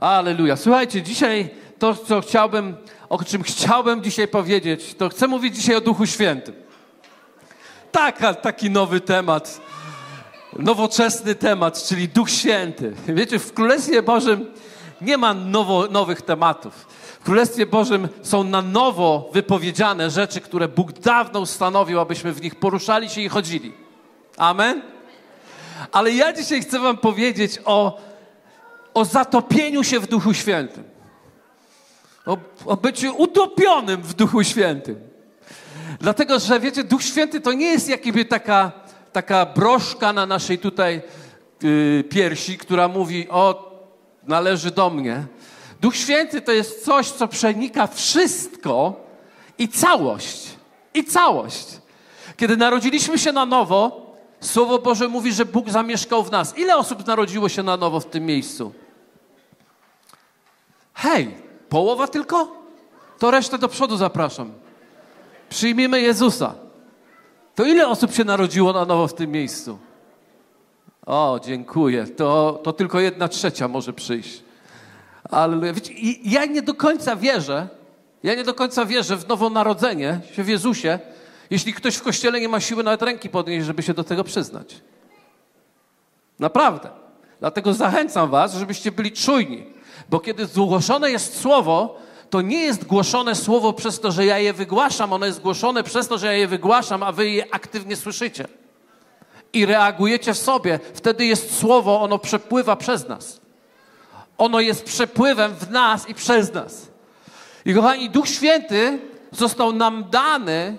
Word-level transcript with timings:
Aleluja. 0.00 0.56
Słuchajcie, 0.56 1.02
dzisiaj 1.02 1.50
to, 1.78 1.94
co 1.94 2.20
chciałbym, 2.20 2.76
o 3.08 3.24
czym 3.24 3.42
chciałbym 3.42 4.02
dzisiaj 4.02 4.28
powiedzieć, 4.28 4.94
to 4.94 5.08
chcę 5.08 5.28
mówić 5.28 5.56
dzisiaj 5.56 5.76
o 5.76 5.80
Duchu 5.80 6.06
Świętym. 6.06 6.54
Taka, 7.92 8.34
taki 8.34 8.70
nowy 8.70 9.00
temat, 9.00 9.60
nowoczesny 10.58 11.34
temat, 11.34 11.82
czyli 11.82 12.08
Duch 12.08 12.30
Święty. 12.30 12.94
Wiecie, 13.06 13.38
w 13.38 13.52
Królestwie 13.52 14.02
Bożym 14.02 14.46
nie 15.00 15.18
ma 15.18 15.34
nowo, 15.34 15.86
nowych 15.86 16.22
tematów. 16.22 16.74
W 17.20 17.24
Królestwie 17.24 17.66
Bożym 17.66 18.08
są 18.22 18.44
na 18.44 18.62
nowo 18.62 19.30
wypowiedziane 19.32 20.10
rzeczy, 20.10 20.40
które 20.40 20.68
Bóg 20.68 20.92
dawno 20.92 21.40
ustanowił, 21.40 22.00
abyśmy 22.00 22.32
w 22.32 22.42
nich 22.42 22.54
poruszali 22.54 23.10
się 23.10 23.20
i 23.20 23.28
chodzili. 23.28 23.72
Amen? 24.36 24.82
Ale 25.92 26.12
ja 26.12 26.32
dzisiaj 26.32 26.60
chcę 26.60 26.78
Wam 26.78 26.96
powiedzieć 26.96 27.58
o, 27.64 28.09
o 28.94 29.04
zatopieniu 29.04 29.84
się 29.84 30.00
w 30.00 30.06
Duchu 30.06 30.34
Świętym. 30.34 30.84
O, 32.26 32.38
o 32.66 32.76
byciu 32.76 33.16
utopionym 33.16 34.02
w 34.02 34.14
Duchu 34.14 34.44
Świętym. 34.44 35.00
Dlatego, 36.00 36.38
że 36.38 36.60
wiecie, 36.60 36.84
Duch 36.84 37.02
Święty 37.02 37.40
to 37.40 37.52
nie 37.52 37.66
jest 37.66 37.88
jakby 37.88 38.24
taka, 38.24 38.72
taka 39.12 39.46
broszka 39.46 40.12
na 40.12 40.26
naszej 40.26 40.58
tutaj 40.58 41.02
yy, 41.62 42.04
piersi, 42.10 42.58
która 42.58 42.88
mówi, 42.88 43.28
o, 43.28 43.70
należy 44.22 44.70
do 44.70 44.90
mnie. 44.90 45.26
Duch 45.80 45.96
Święty 45.96 46.40
to 46.40 46.52
jest 46.52 46.84
coś, 46.84 47.10
co 47.10 47.28
przenika 47.28 47.86
wszystko 47.86 49.06
i 49.58 49.68
całość. 49.68 50.48
I 50.94 51.04
całość. 51.04 51.66
Kiedy 52.36 52.56
narodziliśmy 52.56 53.18
się 53.18 53.32
na 53.32 53.46
nowo, 53.46 54.09
Słowo 54.40 54.78
Boże 54.78 55.08
mówi, 55.08 55.32
że 55.32 55.44
Bóg 55.44 55.70
zamieszkał 55.70 56.22
w 56.22 56.30
nas. 56.30 56.58
Ile 56.58 56.76
osób 56.76 57.06
narodziło 57.06 57.48
się 57.48 57.62
na 57.62 57.76
nowo 57.76 58.00
w 58.00 58.06
tym 58.06 58.26
miejscu? 58.26 58.72
Hej, 60.94 61.34
połowa 61.68 62.08
tylko? 62.08 62.52
To 63.18 63.30
resztę 63.30 63.58
do 63.58 63.68
przodu 63.68 63.96
zapraszam. 63.96 64.52
Przyjmijmy 65.48 66.00
Jezusa. 66.00 66.54
To 67.54 67.64
ile 67.64 67.88
osób 67.88 68.12
się 68.14 68.24
narodziło 68.24 68.72
na 68.72 68.84
nowo 68.84 69.08
w 69.08 69.14
tym 69.14 69.30
miejscu? 69.30 69.78
O, 71.06 71.40
dziękuję. 71.44 72.06
To, 72.06 72.60
to 72.62 72.72
tylko 72.72 73.00
jedna 73.00 73.28
trzecia 73.28 73.68
może 73.68 73.92
przyjść. 73.92 74.42
Ale 75.30 75.72
wiecie, 75.72 75.94
ja 76.24 76.44
nie 76.44 76.62
do 76.62 76.74
końca 76.74 77.16
wierzę, 77.16 77.68
ja 78.22 78.34
nie 78.34 78.44
do 78.44 78.54
końca 78.54 78.86
wierzę 78.86 79.16
w 79.16 79.28
nowonarodzenie 79.28 80.20
się 80.32 80.42
w 80.42 80.48
Jezusie, 80.48 80.98
jeśli 81.50 81.74
ktoś 81.74 81.94
w 81.96 82.02
kościele 82.02 82.40
nie 82.40 82.48
ma 82.48 82.60
siły 82.60 82.82
nawet 82.82 83.02
ręki 83.02 83.28
podnieść, 83.28 83.66
żeby 83.66 83.82
się 83.82 83.94
do 83.94 84.04
tego 84.04 84.24
przyznać. 84.24 84.80
Naprawdę. 86.38 86.90
Dlatego 87.40 87.74
zachęcam 87.74 88.30
Was, 88.30 88.54
żebyście 88.54 88.92
byli 88.92 89.12
czujni, 89.12 89.66
bo 90.08 90.20
kiedy 90.20 90.46
zgłoszone 90.46 91.10
jest 91.10 91.40
słowo, 91.40 91.98
to 92.30 92.40
nie 92.40 92.60
jest 92.60 92.84
głoszone 92.84 93.34
słowo 93.34 93.72
przez 93.72 94.00
to, 94.00 94.12
że 94.12 94.26
ja 94.26 94.38
je 94.38 94.52
wygłaszam, 94.52 95.12
ono 95.12 95.26
jest 95.26 95.40
głoszone 95.40 95.82
przez 95.82 96.08
to, 96.08 96.18
że 96.18 96.26
ja 96.26 96.32
je 96.32 96.48
wygłaszam, 96.48 97.02
a 97.02 97.12
Wy 97.12 97.30
je 97.30 97.54
aktywnie 97.54 97.96
słyszycie 97.96 98.48
i 99.52 99.66
reagujecie 99.66 100.34
w 100.34 100.38
sobie. 100.38 100.80
Wtedy 100.94 101.26
jest 101.26 101.58
słowo, 101.58 102.00
ono 102.00 102.18
przepływa 102.18 102.76
przez 102.76 103.08
nas. 103.08 103.40
Ono 104.38 104.60
jest 104.60 104.84
przepływem 104.84 105.54
w 105.54 105.70
nas 105.70 106.08
i 106.08 106.14
przez 106.14 106.52
nas. 106.54 106.88
I 107.64 107.74
kochani, 107.74 108.10
Duch 108.10 108.28
Święty 108.28 108.98
został 109.32 109.72
nam 109.72 110.04
dany 110.10 110.76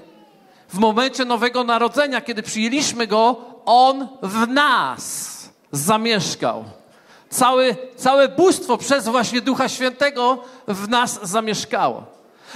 w 0.74 0.80
momencie 0.80 1.26
Nowego 1.26 1.64
Narodzenia, 1.64 2.22
kiedy 2.22 2.44
przyjęliśmy 2.44 3.08
Go, 3.08 3.36
On 3.66 4.08
w 4.22 4.48
nas 4.48 5.32
zamieszkał. 5.72 6.66
Całe, 7.30 7.76
całe 7.96 8.28
bóstwo 8.30 8.78
przez 8.78 9.08
właśnie 9.08 9.42
Ducha 9.42 9.70
Świętego 9.70 10.44
w 10.68 10.90
nas 10.90 11.20
zamieszkało. 11.24 12.04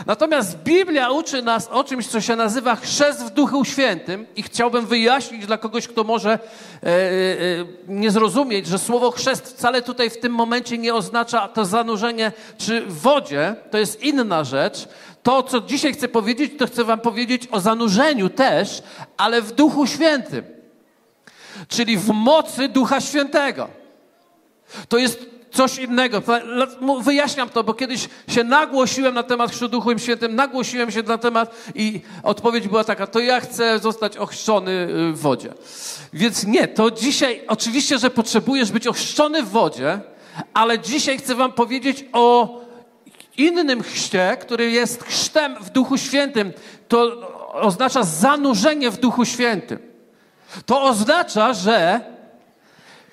Natomiast 0.05 0.57
Biblia 0.57 1.09
uczy 1.09 1.41
nas 1.41 1.67
o 1.67 1.83
czymś, 1.83 2.07
co 2.07 2.21
się 2.21 2.35
nazywa 2.35 2.75
chrzest 2.75 3.23
w 3.23 3.29
Duchu 3.29 3.65
Świętym 3.65 4.25
i 4.35 4.43
chciałbym 4.43 4.85
wyjaśnić 4.85 5.45
dla 5.45 5.57
kogoś, 5.57 5.87
kto 5.87 6.03
może 6.03 6.31
e, 6.31 6.39
e, 6.87 6.95
nie 7.87 8.11
zrozumieć, 8.11 8.67
że 8.67 8.79
słowo 8.79 9.11
chrzest 9.11 9.47
wcale 9.47 9.81
tutaj 9.81 10.09
w 10.09 10.19
tym 10.19 10.31
momencie 10.31 10.77
nie 10.77 10.93
oznacza 10.93 11.47
to 11.47 11.65
zanurzenie 11.65 12.31
czy 12.57 12.81
w 12.81 13.01
wodzie, 13.01 13.55
to 13.71 13.77
jest 13.77 14.03
inna 14.03 14.43
rzecz. 14.43 14.87
To, 15.25 15.43
co 15.43 15.61
dzisiaj 15.61 15.93
chcę 15.93 16.07
powiedzieć, 16.07 16.51
to 16.57 16.67
chcę 16.67 16.83
wam 16.83 16.99
powiedzieć 16.99 17.47
o 17.51 17.59
zanurzeniu 17.59 18.29
też, 18.29 18.83
ale 19.17 19.41
w 19.41 19.51
Duchu 19.51 19.87
Świętym, 19.87 20.45
czyli 21.67 21.97
w 21.97 22.09
mocy 22.09 22.67
Ducha 22.67 23.01
Świętego. 23.01 23.67
To 24.89 24.97
jest 24.97 25.25
coś 25.51 25.77
innego. 25.77 26.21
Wyjaśniam 27.01 27.49
to, 27.49 27.63
bo 27.63 27.73
kiedyś 27.73 28.09
się 28.27 28.43
nagłosiłem 28.43 29.13
na 29.13 29.23
temat 29.23 29.51
chrztu 29.51 29.67
Duchem 29.67 29.99
Świętym, 29.99 30.35
nagłosiłem 30.35 30.91
się 30.91 31.03
na 31.03 31.17
temat 31.17 31.55
i 31.75 32.01
odpowiedź 32.23 32.67
była 32.67 32.83
taka, 32.83 33.07
to 33.07 33.19
ja 33.19 33.39
chcę 33.39 33.79
zostać 33.79 34.17
ochrzczony 34.17 34.71
y, 34.71 35.13
w 35.13 35.19
wodzie. 35.19 35.53
Więc 36.13 36.47
nie, 36.47 36.67
to 36.67 36.91
dzisiaj 36.91 37.41
oczywiście, 37.47 37.97
że 37.97 38.09
potrzebujesz 38.09 38.71
być 38.71 38.87
ochrzczony 38.87 39.43
w 39.43 39.49
wodzie, 39.49 39.99
ale 40.53 40.79
dzisiaj 40.79 41.17
chcę 41.17 41.35
wam 41.35 41.51
powiedzieć 41.51 42.05
o 42.13 42.64
innym 43.37 43.83
chrzcie, 43.83 44.37
który 44.41 44.71
jest 44.71 45.03
chrztem 45.03 45.55
w 45.63 45.69
Duchu 45.69 45.97
Świętym. 45.97 46.53
To 46.87 47.31
oznacza 47.53 48.03
zanurzenie 48.03 48.91
w 48.91 48.97
Duchu 48.97 49.25
Świętym. 49.25 49.79
To 50.65 50.83
oznacza, 50.83 51.53
że 51.53 52.01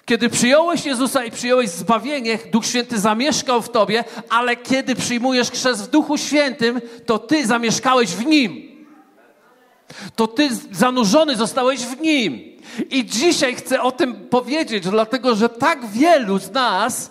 kiedy 0.04 0.28
przyjąłeś 0.28 0.84
Jezusa 0.84 1.24
i 1.24 1.30
przyjąłeś 1.30 1.70
zbawienie, 1.70 2.38
Duch 2.52 2.66
Święty 2.66 2.98
zamieszkał 2.98 3.62
w 3.62 3.68
tobie, 3.68 4.04
ale 4.28 4.56
kiedy 4.56 4.94
przyjmujesz 4.94 5.50
chrzest 5.50 5.84
w 5.84 5.90
Duchu 5.90 6.18
Świętym, 6.18 6.80
to 7.06 7.18
ty 7.18 7.46
zamieszkałeś 7.46 8.10
w 8.10 8.26
Nim. 8.26 8.72
To 10.16 10.26
ty 10.26 10.48
zanurzony 10.70 11.36
zostałeś 11.36 11.80
w 11.80 12.00
Nim. 12.00 12.52
I 12.90 13.04
dzisiaj 13.04 13.54
chcę 13.54 13.82
o 13.82 13.92
tym 13.92 14.14
powiedzieć, 14.14 14.84
dlatego 14.84 15.34
że 15.34 15.48
tak 15.48 15.86
wielu 15.86 16.38
z 16.38 16.50
nas 16.50 17.10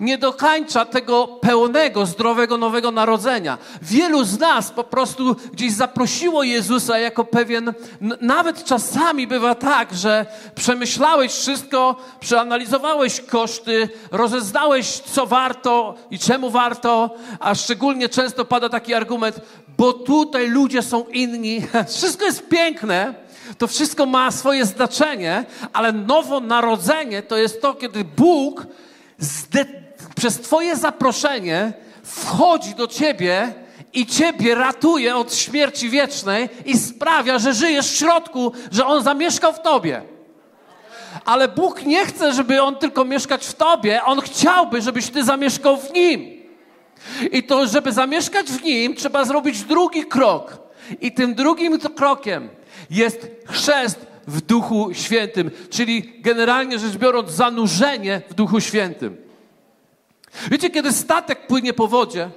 nie 0.00 0.18
dokańcza 0.18 0.84
tego 0.84 1.26
pełnego, 1.26 2.06
zdrowego 2.06 2.58
Nowego 2.58 2.90
Narodzenia. 2.90 3.58
Wielu 3.82 4.24
z 4.24 4.38
nas 4.38 4.70
po 4.70 4.84
prostu 4.84 5.36
gdzieś 5.52 5.72
zaprosiło 5.72 6.42
Jezusa 6.42 6.98
jako 6.98 7.24
pewien, 7.24 7.72
nawet 8.20 8.64
czasami 8.64 9.26
bywa 9.26 9.54
tak, 9.54 9.94
że 9.94 10.26
przemyślałeś 10.54 11.32
wszystko, 11.32 11.96
przeanalizowałeś 12.20 13.20
koszty, 13.20 13.88
rozeznałeś, 14.10 14.86
co 14.86 15.26
warto 15.26 15.94
i 16.10 16.18
czemu 16.18 16.50
warto, 16.50 17.10
a 17.40 17.54
szczególnie 17.54 18.08
często 18.08 18.44
pada 18.44 18.68
taki 18.68 18.94
argument, 18.94 19.40
bo 19.78 19.92
tutaj 19.92 20.48
ludzie 20.48 20.82
są 20.82 21.04
inni. 21.04 21.62
Wszystko 21.96 22.24
jest 22.24 22.48
piękne, 22.48 23.14
to 23.58 23.66
wszystko 23.66 24.06
ma 24.06 24.30
swoje 24.30 24.66
znaczenie, 24.66 25.44
ale 25.72 25.92
nowonarodzenie 25.92 27.22
to 27.22 27.36
jest 27.36 27.62
to, 27.62 27.74
kiedy 27.74 28.04
Bóg 28.04 28.66
zde 29.18 29.85
przez 30.16 30.40
Twoje 30.40 30.76
zaproszenie 30.76 31.72
wchodzi 32.02 32.74
do 32.74 32.86
Ciebie 32.86 33.54
i 33.92 34.06
Ciebie 34.06 34.54
ratuje 34.54 35.16
od 35.16 35.34
śmierci 35.34 35.90
wiecznej 35.90 36.48
i 36.64 36.78
sprawia, 36.78 37.38
że 37.38 37.54
żyjesz 37.54 37.90
w 37.90 37.96
środku, 37.96 38.52
że 38.72 38.86
On 38.86 39.02
zamieszkał 39.02 39.52
w 39.52 39.62
Tobie. 39.62 40.02
Ale 41.24 41.48
Bóg 41.48 41.82
nie 41.82 42.06
chce, 42.06 42.32
żeby 42.32 42.62
On 42.62 42.76
tylko 42.76 43.04
mieszkać 43.04 43.46
w 43.46 43.54
Tobie, 43.54 44.04
On 44.04 44.20
chciałby, 44.20 44.82
żebyś 44.82 45.10
Ty 45.10 45.24
zamieszkał 45.24 45.76
w 45.76 45.92
Nim. 45.92 46.36
I 47.32 47.42
to, 47.42 47.66
żeby 47.66 47.92
zamieszkać 47.92 48.46
w 48.46 48.62
Nim, 48.62 48.94
trzeba 48.94 49.24
zrobić 49.24 49.62
drugi 49.62 50.04
krok. 50.04 50.58
I 51.00 51.12
tym 51.12 51.34
drugim 51.34 51.78
krokiem 51.78 52.48
jest 52.90 53.30
chrzest 53.46 54.06
w 54.26 54.40
Duchu 54.40 54.90
Świętym, 54.92 55.50
czyli 55.70 56.12
generalnie 56.22 56.78
rzecz 56.78 56.96
biorąc, 56.96 57.30
zanurzenie 57.30 58.22
w 58.30 58.34
Duchu 58.34 58.60
Świętym. 58.60 59.25
Wiecie, 60.50 60.70
kiedy 60.70 60.92
statek 60.92 61.46
płynie 61.46 61.72
po 61.72 61.88
wodzie, 61.88 62.30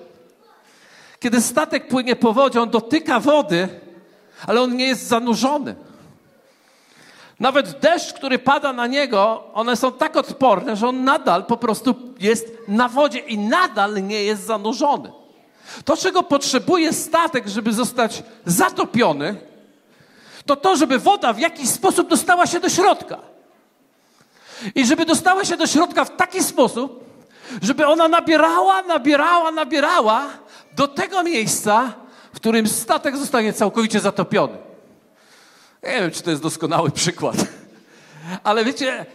kiedy 1.20 1.42
statek 1.42 1.88
płynie 1.88 2.16
po 2.16 2.34
wodzie, 2.34 2.62
on 2.62 2.70
dotyka 2.70 3.20
wody, 3.20 3.68
ale 4.48 4.62
on 4.62 4.76
nie 4.76 4.88
jest 4.88 5.08
zanurzony. 5.08 5.76
Nawet 7.40 7.80
deszcz, 7.80 8.14
który 8.14 8.40
pada 8.40 8.74
na 8.74 8.88
niego, 8.88 9.44
one 9.54 9.76
są 9.76 9.92
tak 9.92 10.18
odporne, 10.18 10.76
że 10.76 10.88
on 10.88 11.04
nadal 11.04 11.46
po 11.46 11.58
prostu 11.58 11.96
jest 12.20 12.58
na 12.68 12.90
wodzie 12.90 13.20
i 13.20 13.38
nadal 13.38 14.08
nie 14.08 14.24
jest 14.24 14.46
zanurzony. 14.46 15.12
To, 15.86 15.98
czego 15.98 16.24
potrzebuje 16.24 16.94
statek, 16.94 17.48
żeby 17.48 17.74
zostać 17.74 18.24
zatopiony, 18.46 19.36
to 20.46 20.56
to, 20.56 20.76
żeby 20.76 21.00
woda 21.00 21.34
w 21.34 21.40
jakiś 21.40 21.70
sposób 21.70 22.10
dostała 22.10 22.48
się 22.48 22.60
do 22.60 22.70
środka. 22.70 23.18
I 24.76 24.86
żeby 24.86 25.06
dostała 25.06 25.46
się 25.46 25.58
do 25.58 25.68
środka 25.68 26.06
w 26.06 26.16
taki 26.16 26.44
sposób, 26.44 27.09
żeby 27.62 27.88
ona 27.88 28.08
nabierała, 28.08 28.82
nabierała, 28.82 29.52
nabierała 29.52 30.28
do 30.76 30.88
tego 30.88 31.24
miejsca, 31.24 31.94
w 32.34 32.36
którym 32.36 32.68
statek 32.68 33.18
zostanie 33.18 33.54
całkowicie 33.54 34.00
zatopiony. 34.00 34.58
Nie 35.84 36.02
wiem, 36.02 36.12
czy 36.12 36.24
to 36.24 36.30
jest 36.30 36.42
doskonały 36.42 36.92
przykład, 36.92 37.36
ale 38.44 38.66
wiecie, 38.66 39.06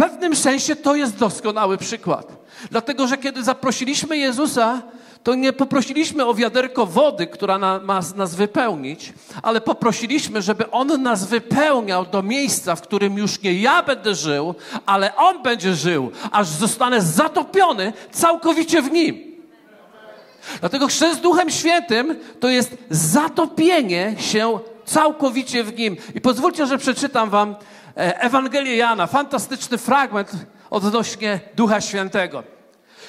pewnym 0.00 0.36
sensie 0.36 0.76
to 0.76 0.94
jest 0.94 1.16
doskonały 1.16 1.78
przykład. 1.78 2.26
Dlatego, 2.70 3.06
że 3.06 3.18
kiedy 3.18 3.42
zaprosiliśmy 3.44 4.16
Jezusa, 4.16 4.82
to 5.22 5.34
nie 5.34 5.52
poprosiliśmy 5.52 6.26
o 6.26 6.34
wiaderko 6.34 6.86
wody, 6.86 7.26
która 7.26 7.58
na, 7.58 7.78
ma 7.78 8.00
nas 8.16 8.34
wypełnić, 8.34 9.12
ale 9.42 9.60
poprosiliśmy, 9.60 10.42
żeby 10.42 10.70
On 10.70 11.02
nas 11.02 11.26
wypełniał 11.26 12.06
do 12.06 12.22
miejsca, 12.22 12.76
w 12.76 12.82
którym 12.82 13.18
już 13.18 13.42
nie 13.42 13.54
ja 13.54 13.82
będę 13.82 14.14
żył, 14.14 14.54
ale 14.86 15.16
On 15.16 15.42
będzie 15.42 15.74
żył, 15.74 16.10
aż 16.32 16.46
zostanę 16.46 17.00
zatopiony 17.00 17.92
całkowicie 18.10 18.82
w 18.82 18.90
Nim. 18.90 19.30
Dlatego 20.60 20.86
chrzest 20.86 21.20
Duchem 21.20 21.50
Świętym 21.50 22.16
to 22.40 22.48
jest 22.48 22.76
zatopienie 22.90 24.14
się 24.18 24.58
całkowicie 24.84 25.64
w 25.64 25.78
Nim. 25.78 25.96
I 26.14 26.20
pozwólcie, 26.20 26.66
że 26.66 26.78
przeczytam 26.78 27.30
Wam 27.30 27.56
e, 27.96 28.20
Ewangelię 28.20 28.76
Jana, 28.76 29.06
fantastyczny 29.06 29.78
fragment 29.78 30.32
odnośnie 30.70 31.40
Ducha 31.56 31.80
Świętego. 31.80 32.42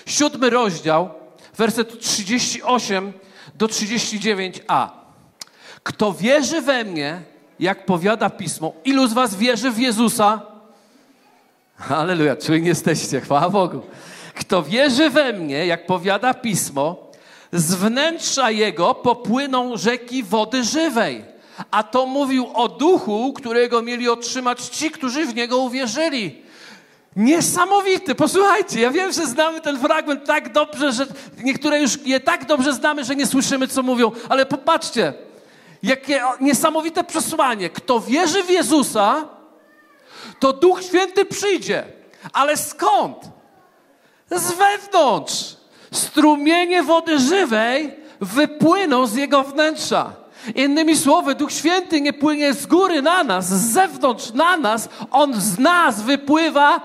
Siódmy 0.05 0.49
rozdział, 0.49 1.20
werset 1.57 1.99
38 1.99 3.13
do 3.55 3.67
39a. 3.67 4.89
Kto 5.83 6.13
wierzy 6.13 6.61
we 6.61 6.83
mnie, 6.83 7.21
jak 7.59 7.85
powiada 7.85 8.29
pismo, 8.29 8.73
ilu 8.85 9.07
z 9.07 9.13
was 9.13 9.35
wierzy 9.35 9.71
w 9.71 9.79
Jezusa? 9.79 10.41
Aleluja, 11.89 12.35
czujni 12.35 12.67
jesteście, 12.67 13.21
chwała 13.21 13.49
Bogu. 13.49 13.81
Kto 14.35 14.63
wierzy 14.63 15.09
we 15.09 15.33
mnie, 15.33 15.65
jak 15.65 15.85
powiada 15.85 16.33
pismo, 16.33 17.11
z 17.51 17.75
wnętrza 17.75 18.51
jego 18.51 18.95
popłyną 18.95 19.77
rzeki 19.77 20.23
wody 20.23 20.63
żywej. 20.63 21.23
A 21.71 21.83
to 21.83 22.05
mówił 22.05 22.47
o 22.53 22.67
duchu, 22.67 23.33
którego 23.33 23.81
mieli 23.81 24.09
otrzymać 24.09 24.61
ci, 24.61 24.91
którzy 24.91 25.25
w 25.25 25.35
niego 25.35 25.57
uwierzyli. 25.57 26.41
Niesamowity, 27.15 28.15
posłuchajcie, 28.15 28.81
ja 28.81 28.91
wiem, 28.91 29.11
że 29.11 29.27
znamy 29.27 29.61
ten 29.61 29.79
fragment 29.79 30.25
tak 30.25 30.51
dobrze, 30.51 30.91
że 30.91 31.05
niektóre 31.43 31.81
już 31.81 32.05
je 32.05 32.19
tak 32.19 32.45
dobrze 32.45 32.73
znamy, 32.73 33.03
że 33.03 33.15
nie 33.15 33.25
słyszymy, 33.25 33.67
co 33.67 33.83
mówią, 33.83 34.11
ale 34.29 34.45
popatrzcie, 34.45 35.13
jakie 35.83 36.21
niesamowite 36.39 37.03
przesłanie. 37.03 37.69
Kto 37.69 37.99
wierzy 37.99 38.43
w 38.43 38.49
Jezusa, 38.49 39.27
to 40.39 40.53
Duch 40.53 40.83
Święty 40.83 41.25
przyjdzie. 41.25 41.83
Ale 42.33 42.57
skąd? 42.57 43.17
Z 44.31 44.51
wewnątrz. 44.51 45.55
Strumienie 45.91 46.83
wody 46.83 47.19
żywej 47.19 47.95
wypłyną 48.21 49.07
z 49.07 49.15
jego 49.15 49.43
wnętrza. 49.43 50.13
Innymi 50.55 50.97
słowy, 50.97 51.35
Duch 51.35 51.51
Święty 51.51 52.01
nie 52.01 52.13
płynie 52.13 52.53
z 52.53 52.65
góry 52.65 53.01
na 53.01 53.23
nas, 53.23 53.47
z 53.47 53.73
zewnątrz 53.73 54.33
na 54.33 54.57
nas, 54.57 54.89
on 55.11 55.41
z 55.41 55.59
nas 55.59 56.01
wypływa 56.01 56.81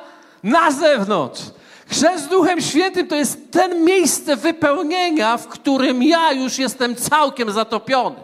na 0.47 0.71
zewnątrz. 0.71 1.41
Chrzest 1.87 2.29
Duchem 2.29 2.61
Świętym 2.61 3.07
to 3.07 3.15
jest 3.15 3.53
ten 3.53 3.85
miejsce 3.85 4.37
wypełnienia, 4.37 5.37
w 5.37 5.49
którym 5.49 6.03
ja 6.03 6.33
już 6.33 6.59
jestem 6.59 6.97
całkiem 6.97 7.53
zatopiony. 7.53 8.17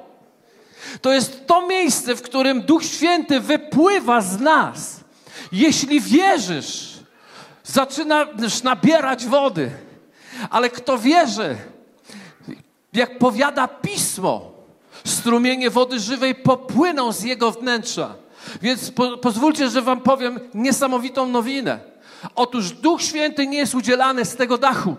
To 1.00 1.12
jest 1.12 1.46
to 1.46 1.66
miejsce, 1.66 2.16
w 2.16 2.22
którym 2.22 2.62
Duch 2.62 2.84
Święty 2.84 3.40
wypływa 3.40 4.20
z 4.20 4.40
nas. 4.40 5.00
Jeśli 5.52 6.00
wierzysz, 6.00 6.98
zaczynasz 7.64 8.62
nabierać 8.62 9.26
wody. 9.26 9.70
Ale 10.50 10.70
kto 10.70 10.98
wierzy, 10.98 11.56
jak 12.92 13.19
powiada 13.19 13.69
pismo, 13.69 14.50
strumienie 15.04 15.70
wody 15.70 16.00
żywej 16.00 16.34
popłyną 16.34 17.12
z 17.12 17.22
jego 17.22 17.50
wnętrza. 17.50 18.14
Więc 18.62 18.90
po, 18.90 19.19
pozwólcie, 19.19 19.69
że 19.69 19.82
wam 19.82 20.00
powiem 20.00 20.40
niesamowitą 20.54 21.28
nowinę. 21.28 21.92
Otóż 22.34 22.70
Duch 22.70 23.02
Święty 23.02 23.46
nie 23.46 23.58
jest 23.58 23.74
udzielany 23.74 24.24
z 24.24 24.36
tego 24.36 24.58
dachu. 24.58 24.96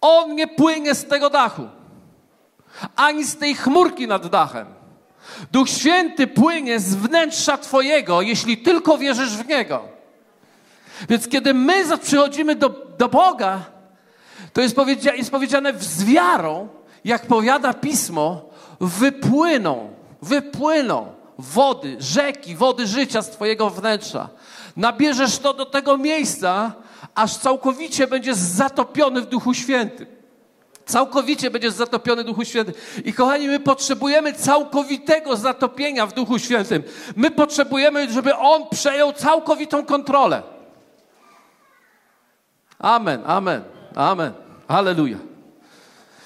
On 0.00 0.34
nie 0.34 0.48
płynie 0.48 0.94
z 0.94 1.06
tego 1.06 1.30
dachu, 1.30 1.68
ani 2.96 3.24
z 3.24 3.36
tej 3.36 3.54
chmurki 3.54 4.06
nad 4.06 4.26
dachem. 4.26 4.66
Duch 5.52 5.68
Święty 5.68 6.26
płynie 6.26 6.80
z 6.80 6.94
wnętrza 6.94 7.58
Twojego, 7.58 8.22
jeśli 8.22 8.58
tylko 8.58 8.98
wierzysz 8.98 9.36
w 9.36 9.46
Niego. 9.46 9.82
Więc 11.08 11.28
kiedy 11.28 11.54
my 11.54 11.98
przychodzimy 11.98 12.54
do, 12.54 12.68
do 12.98 13.08
Boga, 13.08 13.64
to 14.52 14.60
jest, 14.60 14.76
powiedzia, 14.76 15.14
jest 15.14 15.30
powiedziane 15.30 15.72
z 15.78 16.04
wiarą, 16.04 16.68
jak 17.04 17.26
powiada 17.26 17.74
Pismo, 17.74 18.42
wypłyną, 18.80 19.94
wypłyną 20.22 21.12
wody, 21.38 21.96
rzeki, 21.98 22.56
wody 22.56 22.86
życia 22.86 23.22
z 23.22 23.30
Twojego 23.30 23.70
wnętrza. 23.70 24.28
Nabierzesz 24.76 25.38
to 25.38 25.54
do 25.54 25.66
tego 25.66 25.98
miejsca, 25.98 26.72
aż 27.14 27.36
całkowicie 27.36 28.06
będziesz 28.06 28.36
zatopiony 28.36 29.20
w 29.20 29.26
Duchu 29.26 29.54
Świętym. 29.54 30.06
Całkowicie 30.86 31.50
będziesz 31.50 31.72
zatopiony 31.72 32.22
w 32.22 32.26
Duchu 32.26 32.44
Świętym. 32.44 32.74
I 33.04 33.12
kochani, 33.12 33.48
my 33.48 33.60
potrzebujemy 33.60 34.32
całkowitego 34.32 35.36
zatopienia 35.36 36.06
w 36.06 36.14
Duchu 36.14 36.38
Świętym. 36.38 36.82
My 37.16 37.30
potrzebujemy, 37.30 38.12
żeby 38.12 38.36
On 38.36 38.68
przejął 38.70 39.12
całkowitą 39.12 39.84
kontrolę. 39.84 40.42
Amen, 42.78 43.22
amen, 43.26 43.62
amen. 43.94 44.32
Halleluja. 44.68 45.16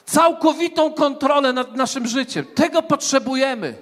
Całkowitą 0.06 0.92
kontrolę 0.92 1.52
nad 1.52 1.76
naszym 1.76 2.06
życiem. 2.06 2.44
Tego 2.54 2.82
potrzebujemy. 2.82 3.74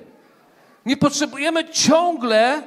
Nie 0.86 0.96
potrzebujemy 0.96 1.68
ciągle 1.68 2.62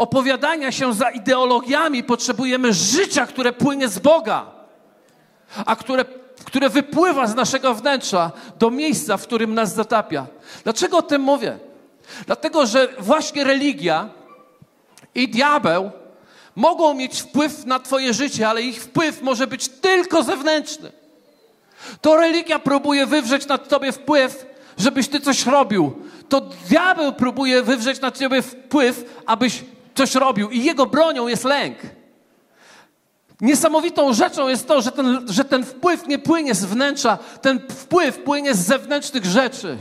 opowiadania 0.00 0.72
się 0.72 0.94
za 0.94 1.10
ideologiami, 1.10 2.04
potrzebujemy 2.04 2.72
życia, 2.72 3.26
które 3.26 3.52
płynie 3.52 3.88
z 3.88 3.98
Boga, 3.98 4.46
a 5.66 5.76
które, 5.76 6.04
które 6.44 6.68
wypływa 6.68 7.26
z 7.26 7.34
naszego 7.34 7.74
wnętrza 7.74 8.30
do 8.58 8.70
miejsca, 8.70 9.16
w 9.16 9.22
którym 9.22 9.54
nas 9.54 9.74
zatapia. 9.74 10.26
Dlaczego 10.64 10.98
o 10.98 11.02
tym 11.02 11.22
mówię? 11.22 11.58
Dlatego, 12.26 12.66
że 12.66 12.88
właśnie 12.98 13.44
religia 13.44 14.08
i 15.14 15.28
diabeł 15.28 15.90
mogą 16.56 16.94
mieć 16.94 17.20
wpływ 17.20 17.66
na 17.66 17.80
Twoje 17.80 18.14
życie, 18.14 18.48
ale 18.48 18.62
ich 18.62 18.82
wpływ 18.82 19.22
może 19.22 19.46
być 19.46 19.68
tylko 19.68 20.22
zewnętrzny. 20.22 20.92
To 22.00 22.16
religia 22.16 22.58
próbuje 22.58 23.06
wywrzeć 23.06 23.46
nad 23.46 23.68
Tobie 23.68 23.92
wpływ, 23.92 24.46
żebyś 24.78 25.08
Ty 25.08 25.20
coś 25.20 25.46
robił. 25.46 25.92
To 26.28 26.40
diabeł 26.40 27.12
próbuje 27.12 27.62
wywrzeć 27.62 28.00
na 28.00 28.10
Ciebie 28.10 28.42
wpływ, 28.42 29.22
abyś 29.26 29.64
coś 29.94 30.14
robił 30.14 30.50
i 30.50 30.64
jego 30.64 30.86
bronią 30.86 31.28
jest 31.28 31.44
lęk. 31.44 31.76
Niesamowitą 33.40 34.12
rzeczą 34.12 34.48
jest 34.48 34.68
to, 34.68 34.82
że 34.82 34.92
ten, 34.92 35.26
że 35.28 35.44
ten 35.44 35.64
wpływ 35.64 36.06
nie 36.06 36.18
płynie 36.18 36.54
z 36.54 36.64
wnętrza, 36.64 37.18
ten 37.42 37.60
wpływ 37.70 38.18
płynie 38.18 38.54
z 38.54 38.66
zewnętrznych 38.66 39.24
rzeczy. 39.24 39.78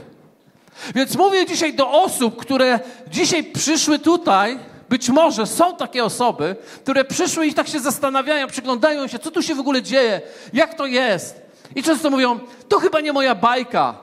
Więc 0.96 1.16
mówię 1.16 1.46
dzisiaj 1.46 1.74
do 1.74 1.92
osób, 1.92 2.42
które 2.42 2.80
dzisiaj 3.08 3.44
przyszły 3.44 4.00
tutaj, 4.00 4.60
być 4.90 5.10
może 5.10 5.48
są 5.48 5.76
takie 5.76 6.04
osoby, 6.04 6.56
które 6.84 7.06
przyszły 7.06 7.48
i 7.48 7.54
tak 7.54 7.68
się 7.68 7.80
zastanawiają, 7.80 8.48
przyglądają 8.48 9.08
się, 9.08 9.20
co 9.20 9.32
tu 9.32 9.42
się 9.42 9.56
w 9.56 9.60
ogóle 9.60 9.82
dzieje, 9.82 10.22
jak 10.54 10.74
to 10.74 10.86
jest. 10.86 11.42
I 11.76 11.84
często 11.84 12.10
mówią, 12.10 12.40
to 12.70 12.80
chyba 12.80 13.02
nie 13.02 13.14
moja 13.14 13.36
bajka. 13.36 13.98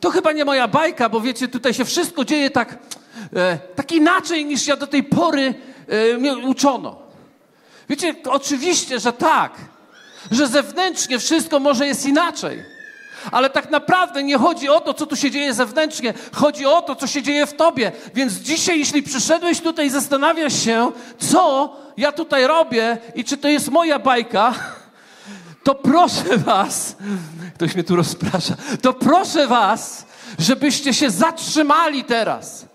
To 0.00 0.10
chyba 0.10 0.32
nie 0.32 0.44
moja 0.44 0.68
bajka, 0.68 1.08
bo 1.08 1.20
wiecie, 1.20 1.48
tutaj 1.48 1.74
się 1.74 1.84
wszystko 1.84 2.24
dzieje 2.24 2.50
tak, 2.50 2.78
tak 3.76 3.92
inaczej 3.92 4.44
niż 4.44 4.66
ja 4.66 4.76
do 4.76 4.86
tej 4.86 5.02
pory 5.04 5.54
e, 5.88 6.18
mnie 6.18 6.36
uczono. 6.36 6.96
Wiecie, 7.88 8.14
oczywiście, 8.24 9.00
że 9.00 9.12
tak, 9.12 9.52
że 10.30 10.48
zewnętrznie 10.48 11.18
wszystko 11.18 11.58
może 11.58 11.86
jest 11.86 12.06
inaczej. 12.06 12.76
Ale 13.32 13.50
tak 13.50 13.70
naprawdę 13.70 14.22
nie 14.22 14.38
chodzi 14.38 14.68
o 14.68 14.80
to, 14.80 14.94
co 14.94 15.06
tu 15.06 15.16
się 15.16 15.30
dzieje 15.30 15.54
zewnętrznie, 15.54 16.14
chodzi 16.32 16.66
o 16.66 16.82
to, 16.82 16.96
co 16.96 17.06
się 17.06 17.22
dzieje 17.22 17.46
w 17.46 17.54
tobie. 17.54 17.92
Więc 18.14 18.32
dzisiaj, 18.32 18.78
jeśli 18.78 19.02
przyszedłeś 19.02 19.60
tutaj 19.60 19.86
i 19.86 19.90
zastanawiasz 19.90 20.64
się, 20.64 20.92
co 21.18 21.76
ja 21.96 22.12
tutaj 22.12 22.46
robię 22.46 22.98
i 23.14 23.24
czy 23.24 23.36
to 23.36 23.48
jest 23.48 23.68
moja 23.68 23.98
bajka, 23.98 24.54
to 25.62 25.74
proszę 25.74 26.38
was, 26.38 26.96
ktoś 27.54 27.74
mnie 27.74 27.84
tu 27.84 27.96
rozprasza, 27.96 28.54
to 28.82 28.92
proszę 28.92 29.46
was, 29.46 30.06
żebyście 30.38 30.94
się 30.94 31.10
zatrzymali 31.10 32.04
teraz. 32.04 32.66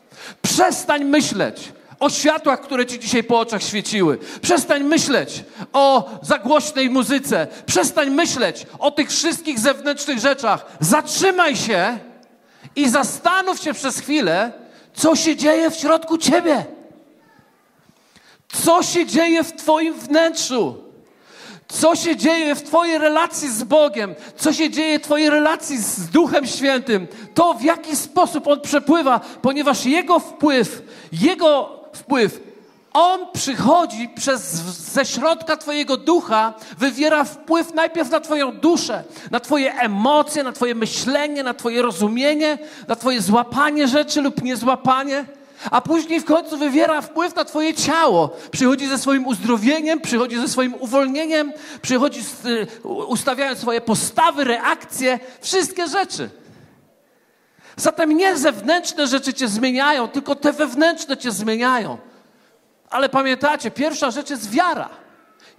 Przestań 0.42 1.04
myśleć 1.04 1.72
o 2.00 2.10
światłach, 2.10 2.62
które 2.62 2.86
ci 2.86 3.00
dzisiaj 3.00 3.24
po 3.24 3.40
oczach 3.40 3.64
świeciły. 3.64 4.18
Przestań 4.42 4.84
myśleć 4.84 5.44
o 5.74 6.10
zagłośnej 6.22 6.90
muzyce. 6.90 7.48
Przestań 7.66 8.10
myśleć 8.10 8.66
o 8.80 8.92
tych 8.92 9.10
wszystkich 9.10 9.60
zewnętrznych 9.60 10.20
rzeczach. 10.20 10.66
Zatrzymaj 10.80 11.56
się 11.56 11.98
i 12.76 12.90
zastanów 12.90 13.60
się 13.60 13.74
przez 13.74 14.00
chwilę, 14.00 14.52
co 14.94 15.16
się 15.16 15.36
dzieje 15.36 15.72
w 15.72 15.76
środku 15.76 16.18
ciebie. 16.18 16.66
Co 18.48 18.84
się 18.84 19.06
dzieje 19.06 19.44
w 19.44 19.54
twoim 19.54 19.94
wnętrzu? 19.94 20.81
Co 21.72 21.96
się 21.96 22.16
dzieje 22.16 22.56
w 22.56 22.63
Twojej 22.63 22.98
relacji 22.98 23.50
z 23.50 23.63
Bogiem, 23.63 24.16
co 24.36 24.54
się 24.54 24.70
dzieje 24.70 25.00
w 25.00 25.01
Twojej 25.01 25.30
relacji 25.30 25.78
z 25.78 26.10
Duchem 26.10 26.48
Świętym, 26.48 27.08
to 27.34 27.54
w 27.54 27.62
jaki 27.63 27.96
sposób 27.96 28.48
On 28.48 28.62
przepływa, 28.62 29.20
ponieważ 29.42 29.86
Jego 29.86 30.20
wpływ, 30.20 30.82
Jego 31.12 31.80
wpływ 31.94 32.40
On 32.94 33.20
przychodzi 33.34 34.10
przez, 34.10 34.42
ze 34.94 35.06
środka 35.06 35.58
Twojego 35.58 35.98
ducha, 35.98 36.54
wywiera 36.78 37.24
wpływ 37.24 37.74
najpierw 37.74 38.10
na 38.10 38.20
Twoją 38.20 38.51
duszę, 38.51 39.04
na 39.32 39.40
Twoje 39.40 39.74
emocje, 39.74 40.44
na 40.44 40.51
Twoje 40.51 40.75
myślenie, 40.75 41.44
na 41.44 41.54
Twoje 41.54 41.82
rozumienie, 41.82 42.58
na 42.88 42.96
Twoje 42.96 43.22
złapanie 43.22 43.88
rzeczy 43.88 44.22
lub 44.22 44.44
niezłapanie, 44.44 45.25
a 45.72 45.82
później 45.82 46.20
w 46.20 46.25
końcu 46.25 46.58
wywiera 46.58 47.01
wpływ 47.01 47.36
na 47.36 47.46
Twoje 47.46 47.74
ciało. 47.74 48.30
Przychodzi 48.51 48.88
ze 48.88 48.98
swoim 48.98 49.27
uzdrowieniem, 49.27 50.01
przychodzi 50.01 50.38
ze 50.38 50.48
swoim 50.48 50.74
uwolnieniem, 50.74 51.53
przychodzi 51.82 52.24
z, 52.24 52.46
y, 52.46 52.68
ustawiając 52.88 53.60
swoje 53.60 53.82
postawy, 53.82 54.44
reakcje, 54.44 55.20
wszystkie 55.41 55.88
rzeczy. 55.88 56.30
Zatem 57.75 58.18
nie 58.18 58.38
zewnętrzne 58.38 59.08
rzeczy 59.08 59.34
Cię 59.34 59.48
zmieniają, 59.48 60.08
tylko 60.08 60.36
te 60.36 60.53
wewnętrzne 60.53 61.18
Cię 61.18 61.32
zmieniają. 61.32 61.98
Ale 62.89 63.10
pamiętacie, 63.10 63.72
pierwsza 63.72 64.12
rzecz 64.12 64.30
jest 64.30 64.51
wiara. 64.51 64.89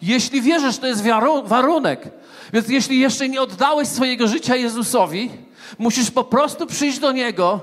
Jeśli 0.03 0.43
wierzysz, 0.43 0.79
to 0.79 0.87
jest 0.87 1.03
warunek. 1.45 2.11
Więc 2.53 2.69
jeśli 2.69 3.01
jeszcze 3.01 3.29
nie 3.29 3.43
oddałeś 3.43 3.89
swojego 3.89 4.29
życia 4.29 4.57
Jezusowi, 4.57 5.31
musisz 5.79 6.11
po 6.11 6.25
prostu 6.25 6.67
przyjść 6.67 6.99
do 6.99 7.13
Niego 7.13 7.61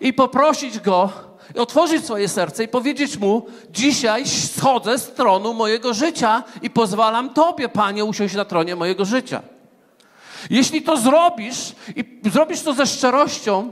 i 0.00 0.12
poprosić 0.12 0.80
Go, 0.80 1.12
otworzyć 1.56 2.04
swoje 2.04 2.28
serce 2.28 2.64
i 2.64 2.68
powiedzieć 2.68 3.16
Mu, 3.18 3.46
dzisiaj 3.70 4.26
schodzę 4.26 4.98
z 4.98 5.12
tronu 5.12 5.54
mojego 5.54 5.94
życia 5.94 6.42
i 6.62 6.70
pozwalam 6.70 7.30
Tobie, 7.30 7.68
Panie, 7.68 8.04
usiąść 8.04 8.34
na 8.34 8.44
tronie 8.44 8.76
mojego 8.76 9.04
życia. 9.04 9.42
Jeśli 10.50 10.82
to 10.82 10.96
zrobisz 10.96 11.72
i 11.96 12.20
zrobisz 12.30 12.62
to 12.62 12.74
ze 12.74 12.86
szczerością, 12.86 13.70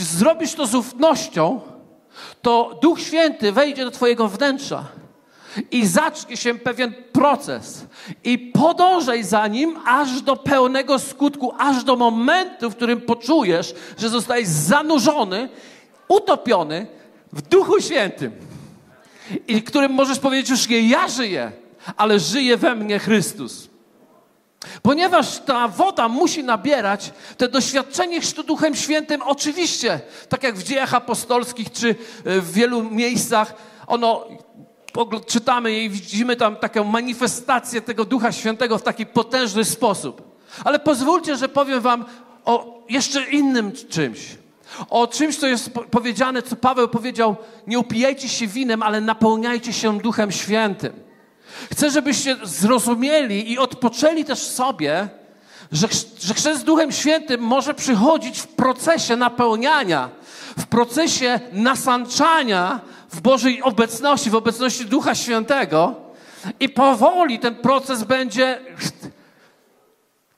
zrobisz 0.00 0.54
to 0.54 0.66
z 0.66 0.74
ufnością, 0.74 1.60
to 2.42 2.78
Duch 2.82 3.00
Święty 3.00 3.52
wejdzie 3.52 3.84
do 3.84 3.90
Twojego 3.90 4.28
wnętrza 4.28 4.84
i 5.70 5.86
zacznie 5.86 6.36
się 6.36 6.54
pewien 6.54 6.94
proces. 7.12 7.86
I 8.24 8.38
podążaj 8.38 9.24
za 9.24 9.46
nim 9.46 9.78
aż 9.86 10.22
do 10.22 10.36
pełnego 10.36 10.98
skutku, 10.98 11.52
aż 11.58 11.84
do 11.84 11.96
momentu, 11.96 12.70
w 12.70 12.76
którym 12.76 13.00
poczujesz, 13.00 13.74
że 13.98 14.08
zostajesz 14.08 14.48
zanurzony, 14.48 15.48
utopiony 16.08 16.86
w 17.36 17.42
Duchu 17.42 17.80
Świętym. 17.80 18.32
I 19.48 19.62
którym 19.62 19.92
możesz 19.92 20.18
powiedzieć, 20.18 20.50
już 20.50 20.68
nie 20.68 20.80
ja 20.88 21.08
żyję, 21.08 21.52
ale 21.96 22.20
żyje 22.20 22.56
we 22.56 22.74
mnie 22.74 22.98
Chrystus. 22.98 23.68
Ponieważ 24.82 25.38
ta 25.38 25.68
woda 25.68 26.08
musi 26.08 26.44
nabierać, 26.44 27.12
te 27.36 27.48
doświadczenie 27.48 28.20
chrztu 28.20 28.42
Duchem 28.42 28.74
Świętym, 28.74 29.22
oczywiście, 29.22 30.00
tak 30.28 30.42
jak 30.42 30.56
w 30.56 30.62
dziejach 30.62 30.94
apostolskich 30.94 31.72
czy 31.72 31.88
e, 32.24 32.40
w 32.40 32.52
wielu 32.52 32.90
miejscach, 32.90 33.54
ono 33.86 34.24
czytamy 35.26 35.72
i 35.72 35.90
widzimy 35.90 36.36
tam 36.36 36.56
taką 36.56 36.84
manifestację 36.84 37.80
tego 37.80 38.04
Ducha 38.04 38.32
Świętego 38.32 38.78
w 38.78 38.82
taki 38.82 39.06
potężny 39.06 39.64
sposób. 39.64 40.22
Ale 40.64 40.78
pozwólcie, 40.78 41.36
że 41.36 41.48
powiem 41.48 41.80
Wam 41.80 42.04
o 42.44 42.84
jeszcze 42.88 43.30
innym 43.30 43.72
czymś. 43.72 44.18
O 44.90 45.06
czymś, 45.06 45.36
co 45.36 45.46
jest 45.46 45.70
powiedziane, 45.90 46.42
co 46.42 46.56
Paweł 46.56 46.88
powiedział: 46.88 47.36
Nie 47.66 47.78
upijajcie 47.78 48.28
się 48.28 48.46
winem, 48.46 48.82
ale 48.82 49.00
napełniajcie 49.00 49.72
się 49.72 49.98
Duchem 49.98 50.32
Świętym. 50.32 50.92
Chcę, 51.72 51.90
żebyście 51.90 52.36
zrozumieli 52.42 53.52
i 53.52 53.58
odpoczęli 53.58 54.24
też 54.24 54.38
sobie, 54.38 55.08
że, 55.72 55.88
że 56.20 56.34
chrzest 56.34 56.64
Duchem 56.64 56.92
Świętym 56.92 57.40
może 57.40 57.74
przychodzić 57.74 58.38
w 58.38 58.46
procesie 58.46 59.16
napełniania, 59.16 60.08
w 60.58 60.66
procesie 60.66 61.40
nasanczania 61.52 62.80
w 63.10 63.20
Bożej 63.20 63.62
obecności, 63.62 64.30
w 64.30 64.34
obecności 64.34 64.84
Ducha 64.84 65.14
Świętego 65.14 65.94
i 66.60 66.68
powoli 66.68 67.38
ten 67.38 67.54
proces 67.54 68.04
będzie... 68.04 68.60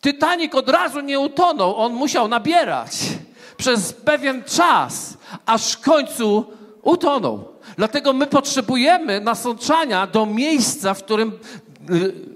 Titanik 0.00 0.54
od 0.54 0.68
razu 0.68 1.00
nie 1.00 1.20
utonął, 1.20 1.76
on 1.76 1.92
musiał 1.92 2.28
nabierać 2.28 2.92
przez 3.58 3.92
pewien 3.92 4.44
czas, 4.44 5.18
aż 5.46 5.72
w 5.72 5.80
końcu 5.80 6.44
utonął. 6.82 7.48
Dlatego 7.76 8.12
my 8.12 8.26
potrzebujemy 8.26 9.20
nasączania 9.20 10.06
do 10.06 10.26
miejsca, 10.26 10.94
w 10.94 11.02
którym 11.04 11.38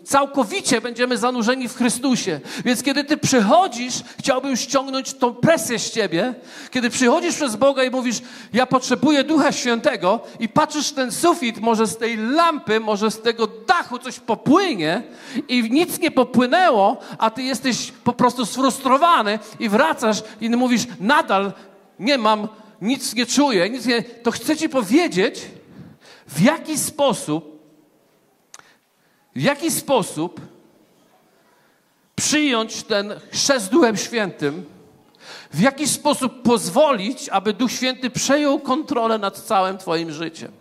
całkowicie 0.05 0.81
będziemy 0.81 1.19
zanurzeni 1.19 1.69
w 1.69 1.77
Chrystusie. 1.77 2.41
Więc 2.65 2.83
kiedy 2.83 3.05
ty 3.05 3.17
przychodzisz, 3.17 3.95
chciałbym 4.19 4.57
ściągnąć 4.57 5.15
tą 5.15 5.35
presję 5.35 5.79
z 5.79 5.91
ciebie, 5.91 6.35
kiedy 6.71 6.91
przychodzisz 6.91 7.35
przez 7.35 7.57
Boga 7.57 7.85
i 7.85 7.91
mówisz, 7.91 8.23
ja 8.53 8.67
potrzebuję 8.67 9.25
Ducha 9.25 9.53
Świętego 9.53 10.21
i 10.41 10.49
patrzysz 10.49 10.93
ten 10.93 11.13
sufit, 11.13 11.61
może 11.61 11.87
z 11.87 11.97
tej 11.97 12.17
lampy, 12.17 12.81
może 12.81 13.11
z 13.11 13.21
tego 13.21 13.47
dachu 13.47 13.99
coś 13.99 14.21
popłynie 14.21 15.03
i 15.49 15.71
nic 15.71 15.99
nie 15.99 16.11
popłynęło, 16.11 16.97
a 17.19 17.31
ty 17.31 17.43
jesteś 17.43 17.93
po 18.05 18.13
prostu 18.13 18.47
sfrustrowany 18.47 19.39
i 19.61 19.69
wracasz 19.69 20.23
i 20.41 20.51
mówisz, 20.51 20.87
nadal 21.01 21.53
nie 21.99 22.19
mam 22.19 22.49
nic 22.83 23.15
nie 23.15 23.27
czuję, 23.27 23.71
nic 23.71 23.87
nie, 23.87 24.03
to 24.03 24.31
chcę 24.31 24.57
Ci 24.57 24.69
powiedzieć, 24.69 25.41
w 26.27 26.41
jaki 26.41 26.79
sposób, 26.79 27.52
w 29.37 29.43
jaki 29.43 29.71
sposób 29.71 30.41
przyjąć 32.17 32.83
ten 32.83 33.15
chrzest 33.31 33.71
Duchem 33.71 33.97
Świętym, 33.97 34.65
w 35.53 35.61
jaki 35.61 35.89
sposób 35.89 36.43
pozwolić, 36.43 37.29
aby 37.29 37.53
Duch 37.53 37.73
Święty 37.73 38.11
przejął 38.11 38.59
kontrolę 38.59 39.19
nad 39.19 39.39
całym 39.39 39.79
Twoim 39.79 40.13
życiem. 40.13 40.53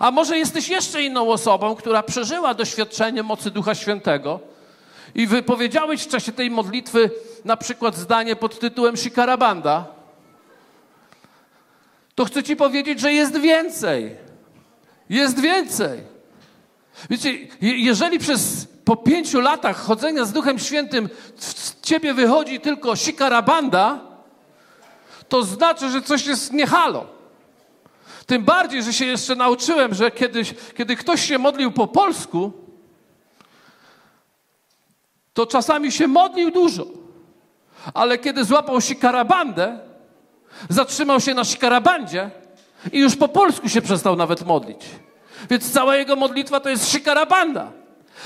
A 0.00 0.10
może 0.10 0.38
jesteś 0.38 0.68
jeszcze 0.68 1.02
inną 1.02 1.28
osobą, 1.28 1.74
która 1.74 2.02
przeżyła 2.02 2.54
doświadczenie 2.54 3.22
mocy 3.22 3.50
Ducha 3.50 3.74
Świętego 3.74 4.40
i 5.14 5.26
wypowiedziałeś 5.26 6.02
w 6.02 6.08
czasie 6.08 6.32
tej 6.32 6.50
modlitwy 6.50 7.10
na 7.44 7.56
przykład 7.56 7.96
zdanie 7.96 8.36
pod 8.36 8.58
tytułem 8.58 8.96
Shikarabanda, 8.96 9.86
to 12.14 12.24
chcę 12.24 12.42
Ci 12.42 12.56
powiedzieć, 12.56 13.00
że 13.00 13.12
jest 13.12 13.36
więcej. 13.36 14.16
Jest 15.08 15.40
więcej. 15.40 16.11
Wiecie, 17.10 17.38
jeżeli 17.60 18.18
przez 18.18 18.66
po 18.84 18.96
pięciu 18.96 19.40
latach 19.40 19.76
chodzenia 19.76 20.24
z 20.24 20.32
Duchem 20.32 20.58
Świętym 20.58 21.08
z 21.38 21.80
Ciebie 21.80 22.14
wychodzi 22.14 22.60
tylko 22.60 22.96
sikarabanda, 22.96 24.00
to 25.28 25.42
znaczy, 25.42 25.90
że 25.90 26.02
coś 26.02 26.26
jest 26.26 26.52
niehalo. 26.52 27.06
Tym 28.26 28.44
bardziej, 28.44 28.82
że 28.82 28.92
się 28.92 29.04
jeszcze 29.04 29.36
nauczyłem, 29.36 29.94
że 29.94 30.10
kiedyś, 30.10 30.54
kiedy 30.76 30.96
ktoś 30.96 31.26
się 31.26 31.38
modlił 31.38 31.72
po 31.72 31.86
polsku, 31.86 32.52
to 35.34 35.46
czasami 35.46 35.92
się 35.92 36.08
modlił 36.08 36.50
dużo. 36.50 36.86
Ale 37.94 38.18
kiedy 38.18 38.44
złapał 38.44 38.80
sikarabandę, 38.80 39.92
Zatrzymał 40.68 41.20
się 41.20 41.34
na 41.34 41.44
szkarabandzie 41.44 42.30
i 42.92 42.98
już 42.98 43.16
po 43.16 43.28
polsku 43.28 43.68
się 43.68 43.82
przestał 43.82 44.16
nawet 44.16 44.46
modlić. 44.46 44.80
Więc 45.50 45.72
cała 45.72 45.96
jego 45.96 46.16
modlitwa 46.16 46.60
to 46.60 46.68
jest 46.68 46.92
szykarabanda. 46.92 47.72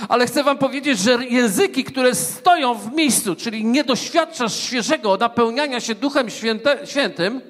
Ale 0.08 0.26
chcę 0.26 0.44
wam 0.44 0.58
powiedzieć, 0.58 0.98
że 0.98 1.24
języki, 1.24 1.84
które 1.84 2.14
stoją 2.14 2.74
w 2.74 2.92
miejscu, 2.92 3.36
czyli 3.36 3.64
nie 3.64 3.84
doświadczasz 3.84 4.54
świeżego 4.54 5.16
napełniania 5.16 5.80
się 5.80 5.94
Duchem 5.94 6.30
Święte, 6.30 6.86
Świętym, 6.86 7.40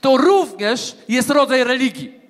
to 0.00 0.16
również 0.16 0.96
jest 1.08 1.30
rodzaj 1.30 1.64
religii. 1.64 2.20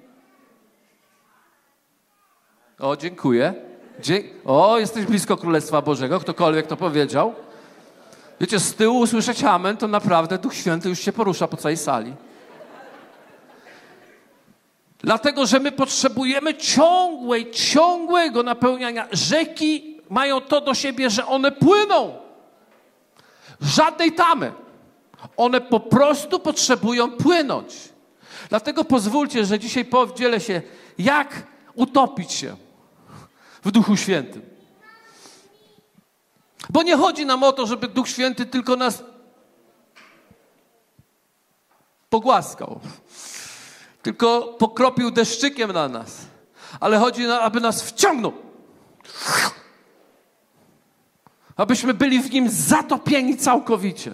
O, 2.79 2.97
dziękuję. 2.97 3.55
Dzie 4.01 4.23
o, 4.45 4.79
jesteś 4.79 5.05
blisko 5.05 5.37
Królestwa 5.37 5.83
Bożego, 5.83 6.21
ktokolwiek 6.21 6.67
to 6.67 6.77
powiedział. 6.77 7.35
Wiecie, 8.41 8.61
z 8.61 8.75
tyłu 8.75 8.99
usłyszeć 8.99 9.45
amen, 9.45 9.77
to 9.77 9.89
naprawdę 9.89 10.39
Duch 10.39 10.55
Święty 10.55 10.89
już 10.89 10.99
się 10.99 11.13
porusza 11.13 11.49
po 11.49 11.57
całej 11.57 11.77
sali. 11.77 12.15
Dlatego, 15.05 15.47
że 15.47 15.61
my 15.61 15.73
potrzebujemy 15.73 16.55
ciągłej, 16.55 17.51
ciągłego 17.51 18.43
napełniania. 18.43 19.09
Rzeki 19.13 20.01
mają 20.11 20.41
to 20.41 20.61
do 20.61 20.75
siebie, 20.75 21.11
że 21.11 21.27
one 21.27 21.53
płyną. 21.53 22.19
Żadnej 23.61 24.13
tamy. 24.13 24.53
One 25.37 25.61
po 25.61 25.81
prostu 25.81 26.41
potrzebują 26.41 27.11
płynąć. 27.11 27.75
Dlatego 28.49 28.85
pozwólcie, 28.85 29.45
że 29.45 29.59
dzisiaj 29.59 29.85
podzielę 29.85 30.41
się, 30.41 30.63
jak 30.99 31.47
utopić 31.75 32.33
się 32.33 32.57
w 33.65 33.71
Duchu 33.71 33.97
Świętym. 33.97 34.43
Bo 36.71 36.83
nie 36.83 36.97
chodzi 36.97 37.27
nam 37.27 37.43
o 37.43 37.53
to, 37.53 37.67
żeby 37.67 37.89
Duch 37.89 38.09
Święty 38.09 38.47
tylko 38.47 38.77
nas 38.77 39.03
pogłaskał, 42.11 42.81
tylko 44.05 44.43
pokropił 44.59 45.11
deszczykiem 45.11 45.73
na 45.73 45.89
nas, 45.89 46.17
ale 46.81 46.99
chodzi, 46.99 47.27
na, 47.27 47.41
aby 47.41 47.61
nas 47.61 47.83
wciągnął. 47.83 48.33
Abyśmy 51.57 51.95
byli 51.95 52.21
w 52.21 52.31
nim 52.31 52.51
zatopieni 52.51 53.37
całkowicie. 53.37 54.13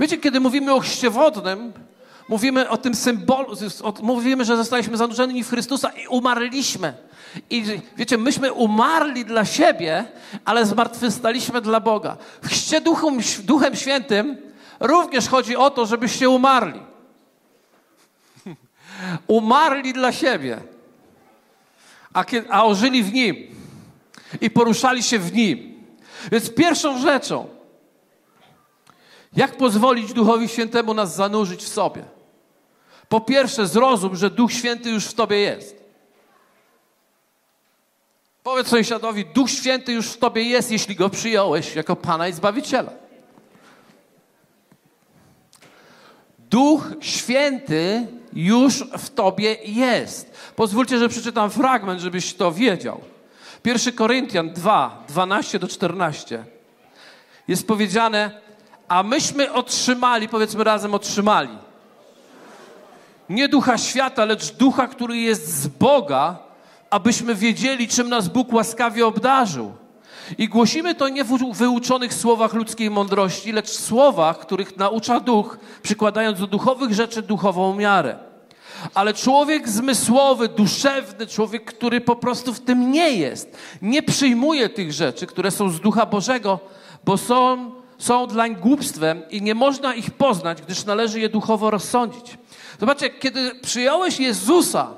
Wiecie, 0.00 0.18
kiedy 0.18 0.40
mówimy 0.40 0.74
o 0.74 0.80
chrzcie 0.80 1.10
wodnym, 1.10 1.72
Mówimy 2.28 2.68
o 2.68 2.76
tym 2.76 2.94
symbolu, 2.94 3.56
mówimy, 4.02 4.44
że 4.44 4.56
zostaliśmy 4.56 4.96
zanurzeni 4.96 5.44
w 5.44 5.50
Chrystusa 5.50 5.88
i 5.88 6.08
umarliśmy. 6.08 6.94
I 7.50 7.64
wiecie, 7.96 8.18
myśmy 8.18 8.52
umarli 8.52 9.24
dla 9.24 9.44
siebie, 9.44 10.04
ale 10.44 10.66
zmartwychwstaliśmy 10.66 11.60
dla 11.60 11.80
Boga. 11.80 12.16
W 12.42 12.48
chrzcie 12.48 12.80
Duchem, 12.80 13.18
Duchem 13.44 13.76
Świętym 13.76 14.36
również 14.80 15.28
chodzi 15.28 15.56
o 15.56 15.70
to, 15.70 15.86
żebyście 15.86 16.30
umarli. 16.30 16.80
Umarli 19.26 19.92
dla 19.92 20.12
siebie, 20.12 20.60
a, 22.14 22.24
a 22.50 22.64
ożyli 22.64 23.02
w 23.02 23.12
Nim 23.12 23.36
i 24.40 24.50
poruszali 24.50 25.02
się 25.02 25.18
w 25.18 25.32
Nim. 25.32 25.84
Więc 26.32 26.54
pierwszą 26.54 26.98
rzeczą, 26.98 27.48
jak 29.36 29.56
pozwolić 29.56 30.12
Duchowi 30.12 30.48
Świętemu 30.48 30.94
nas 30.94 31.14
zanurzyć 31.16 31.62
w 31.62 31.68
sobie? 31.68 32.04
Po 33.08 33.20
pierwsze, 33.20 33.66
zrozum, 33.66 34.16
że 34.16 34.30
Duch 34.30 34.52
Święty 34.52 34.90
już 34.90 35.04
w 35.04 35.14
tobie 35.14 35.38
jest. 35.38 35.84
Powiedz 38.42 38.68
sąsiadowi, 38.68 39.24
Duch 39.24 39.50
Święty 39.50 39.92
już 39.92 40.06
w 40.06 40.18
tobie 40.18 40.42
jest, 40.42 40.70
jeśli 40.70 40.96
go 40.96 41.10
przyjąłeś 41.10 41.74
jako 41.74 41.96
Pana 41.96 42.28
i 42.28 42.32
Zbawiciela. 42.32 42.92
Duch 46.38 46.90
Święty 47.00 48.06
już 48.36 48.84
w 48.98 49.10
tobie 49.10 49.56
jest. 49.64 50.34
Pozwólcie, 50.56 50.98
że 50.98 51.08
przeczytam 51.08 51.50
fragment, 51.50 52.00
żebyś 52.00 52.34
to 52.34 52.52
wiedział. 52.52 53.00
1 53.64 53.94
Koryntian 53.94 54.50
2, 54.50 55.04
12 55.08 55.58
do 55.58 55.68
14. 55.68 56.44
Jest 57.48 57.66
powiedziane, 57.66 58.40
a 58.88 59.02
myśmy 59.02 59.52
otrzymali, 59.52 60.28
powiedzmy 60.28 60.64
razem, 60.64 60.94
otrzymali. 60.94 61.58
Nie 63.28 63.48
ducha 63.48 63.78
świata, 63.78 64.24
lecz 64.24 64.52
ducha, 64.52 64.88
który 64.88 65.16
jest 65.16 65.48
z 65.48 65.66
Boga, 65.66 66.38
abyśmy 66.90 67.34
wiedzieli, 67.34 67.88
czym 67.88 68.08
nas 68.08 68.28
Bóg 68.28 68.52
łaskawie 68.52 69.06
obdarzył. 69.06 69.72
I 70.38 70.48
głosimy 70.48 70.94
to 70.94 71.08
nie 71.08 71.24
w 71.24 71.52
wyuczonych 71.52 72.14
słowach 72.14 72.54
ludzkiej 72.54 72.90
mądrości, 72.90 73.52
lecz 73.52 73.70
słowach, 73.70 74.38
których 74.38 74.76
naucza 74.76 75.20
duch, 75.20 75.58
przykładając 75.82 76.40
do 76.40 76.46
duchowych 76.46 76.94
rzeczy 76.94 77.22
duchową 77.22 77.74
miarę. 77.74 78.18
Ale 78.94 79.14
człowiek 79.14 79.68
zmysłowy, 79.68 80.48
duszewny, 80.48 81.26
człowiek, 81.26 81.64
który 81.64 82.00
po 82.00 82.16
prostu 82.16 82.54
w 82.54 82.60
tym 82.60 82.92
nie 82.92 83.10
jest, 83.10 83.58
nie 83.82 84.02
przyjmuje 84.02 84.68
tych 84.68 84.92
rzeczy, 84.92 85.26
które 85.26 85.50
są 85.50 85.70
z 85.70 85.80
ducha 85.80 86.06
Bożego, 86.06 86.60
bo 87.04 87.16
są, 87.16 87.70
są 87.98 88.26
dlań 88.26 88.56
głupstwem 88.56 89.22
i 89.30 89.42
nie 89.42 89.54
można 89.54 89.94
ich 89.94 90.10
poznać, 90.10 90.62
gdyż 90.62 90.84
należy 90.84 91.20
je 91.20 91.28
duchowo 91.28 91.70
rozsądzić. 91.70 92.38
Zobaczcie, 92.80 93.10
kiedy 93.10 93.54
przyjąłeś 93.54 94.20
Jezusa 94.20 94.88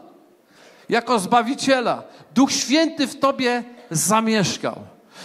jako 0.89 1.19
Zbawiciela, 1.19 2.03
Duch 2.35 2.53
Święty 2.53 3.07
w 3.07 3.19
tobie 3.19 3.65
zamieszkał. 3.91 4.77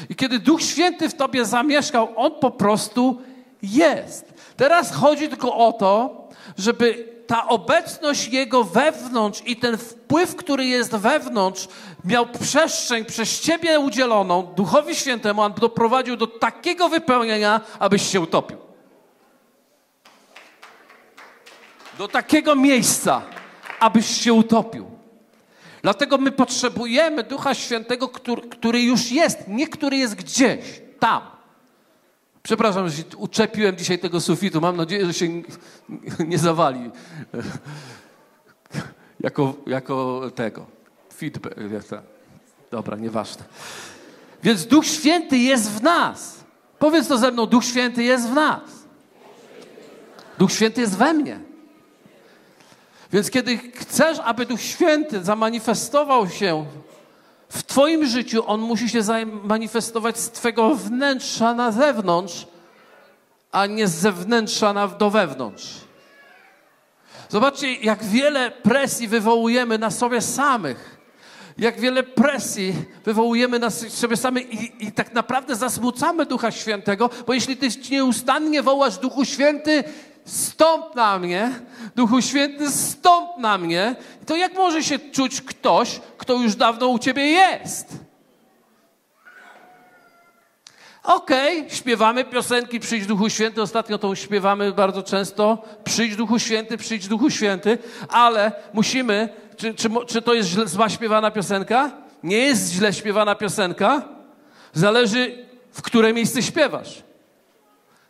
I 0.10 0.16
kiedy 0.16 0.40
Duch 0.40 0.62
Święty 0.62 1.10
w 1.10 1.16
tobie 1.16 1.46
zamieszkał, 1.46 2.14
On 2.16 2.32
po 2.32 2.52
prostu 2.52 3.22
jest. 3.62 4.34
Teraz 4.58 4.96
chodzi 4.96 5.30
tylko 5.30 5.58
o 5.58 5.74
to, 5.74 6.24
żeby 6.58 7.14
ta 7.28 7.48
obecność 7.48 8.28
Jego 8.28 8.64
wewnątrz 8.64 9.42
i 9.46 9.56
ten 9.56 9.78
wpływ, 9.78 10.36
który 10.36 10.66
jest 10.66 10.96
wewnątrz, 10.96 11.68
miał 12.06 12.26
przestrzeń 12.26 13.06
przez 13.06 13.42
Ciebie 13.42 13.80
udzieloną 13.80 14.44
Duchowi 14.44 14.96
Świętemu, 14.96 15.42
On 15.42 15.54
doprowadził 15.54 16.18
do 16.18 16.28
takiego 16.28 16.90
wypełnienia, 16.90 17.62
abyś 17.80 18.12
się 18.12 18.22
utopił. 18.22 18.58
Do 21.98 22.08
takiego 22.08 22.56
miejsca, 22.56 23.22
abyś 23.80 24.22
się 24.22 24.34
utopił. 24.34 24.93
Dlatego 25.84 26.18
my 26.18 26.32
potrzebujemy 26.32 27.24
Ducha 27.24 27.54
Świętego, 27.54 28.10
który, 28.10 28.42
który 28.42 28.82
już 28.82 29.12
jest, 29.12 29.48
nie 29.48 29.68
który 29.68 29.98
jest 29.98 30.16
gdzieś, 30.16 30.82
tam. 31.00 31.22
Przepraszam, 32.44 32.90
że 32.90 33.04
uczepiłem 33.18 33.78
dzisiaj 33.78 34.00
tego 34.00 34.22
sufitu. 34.22 34.62
Mam 34.62 34.78
nadzieję, 34.78 35.06
że 35.06 35.14
się 35.14 35.42
nie 36.28 36.38
zawali. 36.38 36.92
Jako, 39.20 39.54
jako 39.68 40.22
tego. 40.36 40.66
Feedback. 41.14 41.56
Dobra, 42.72 42.98
nieważne. 42.98 43.44
Więc 44.44 44.66
Duch 44.66 44.86
Święty 44.86 45.38
jest 45.38 45.72
w 45.72 45.84
nas. 45.84 46.44
Powiedz 46.80 47.08
to 47.08 47.18
ze 47.18 47.32
mną, 47.32 47.46
Duch 47.46 47.66
Święty 47.66 48.04
jest 48.04 48.30
w 48.30 48.34
nas. 48.34 48.62
Duch 50.38 50.52
Święty 50.52 50.82
jest 50.82 50.98
we 50.98 51.14
mnie. 51.14 51.40
Więc 53.14 53.30
kiedy 53.30 53.58
chcesz, 53.58 54.18
aby 54.24 54.46
Duch 54.46 54.62
Święty 54.62 55.24
zamanifestował 55.24 56.30
się 56.30 56.66
w 57.50 57.64
Twoim 57.64 58.06
życiu, 58.06 58.44
On 58.48 58.62
musi 58.62 58.90
się 58.90 59.04
zamanifestować 59.04 60.20
z 60.20 60.32
Twojego 60.32 60.76
wnętrza 60.76 61.54
na 61.54 61.72
zewnątrz, 61.72 62.48
a 63.52 63.66
nie 63.66 63.88
z 63.88 63.96
zewnętrza 63.96 64.74
na, 64.74 64.88
do 64.88 65.10
wewnątrz. 65.10 65.68
Zobaczcie, 67.30 67.74
jak 67.74 68.04
wiele 68.04 68.52
presji 68.52 69.08
wywołujemy 69.08 69.78
na 69.78 69.92
sobie 69.92 70.22
samych. 70.22 70.98
Jak 71.58 71.80
wiele 71.80 72.04
presji 72.04 72.76
wywołujemy 73.06 73.60
na 73.60 73.70
sobie 73.70 74.18
samych 74.18 74.54
i, 74.54 74.86
i 74.88 74.92
tak 74.92 75.14
naprawdę 75.14 75.56
zasmucamy 75.56 76.26
Ducha 76.26 76.52
Świętego, 76.52 77.10
bo 77.28 77.34
jeśli 77.34 77.58
Ty 77.58 77.68
nieustannie 77.92 78.64
wołasz 78.64 78.98
Duchu 78.98 79.26
Święty, 79.26 79.84
stąp 80.26 80.96
na 80.96 81.20
mnie, 81.20 81.52
Duchu 81.96 82.22
Święty, 82.22 82.72
stąp 82.72 83.38
na 83.38 83.58
mnie, 83.58 83.96
to 84.26 84.36
jak 84.36 84.54
może 84.54 84.84
się 84.84 85.00
czuć 85.00 85.42
ktoś, 85.42 86.02
kto 86.18 86.34
już 86.34 86.56
dawno 86.56 86.88
u 86.88 87.00
ciebie 87.00 87.26
jest? 87.26 88.04
Okej, 91.04 91.60
okay, 91.60 91.76
śpiewamy 91.76 92.26
piosenki 92.26 92.80
Przyjdź 92.80 93.06
Duchu 93.06 93.30
Święty. 93.30 93.62
Ostatnio 93.62 93.98
to 93.98 94.16
śpiewamy 94.16 94.72
bardzo 94.72 95.04
często. 95.04 95.64
Przyjdź 95.84 96.16
Duchu 96.16 96.40
Święty, 96.40 96.78
przyjdź 96.78 97.08
Duchu 97.08 97.30
Święty, 97.30 97.78
ale 98.10 98.52
musimy, 98.74 99.30
czy, 99.58 99.74
czy, 99.74 99.90
czy 100.08 100.22
to 100.22 100.34
jest 100.34 100.50
źle, 100.50 100.68
zła 100.68 100.90
śpiewana 100.90 101.32
piosenka? 101.32 101.92
Nie 102.24 102.38
jest 102.38 102.72
źle 102.72 102.94
śpiewana 102.94 103.36
piosenka. 103.36 104.10
Zależy, 104.74 105.46
w 105.72 105.82
które 105.82 106.14
miejsce 106.14 106.44
śpiewasz. 106.44 107.04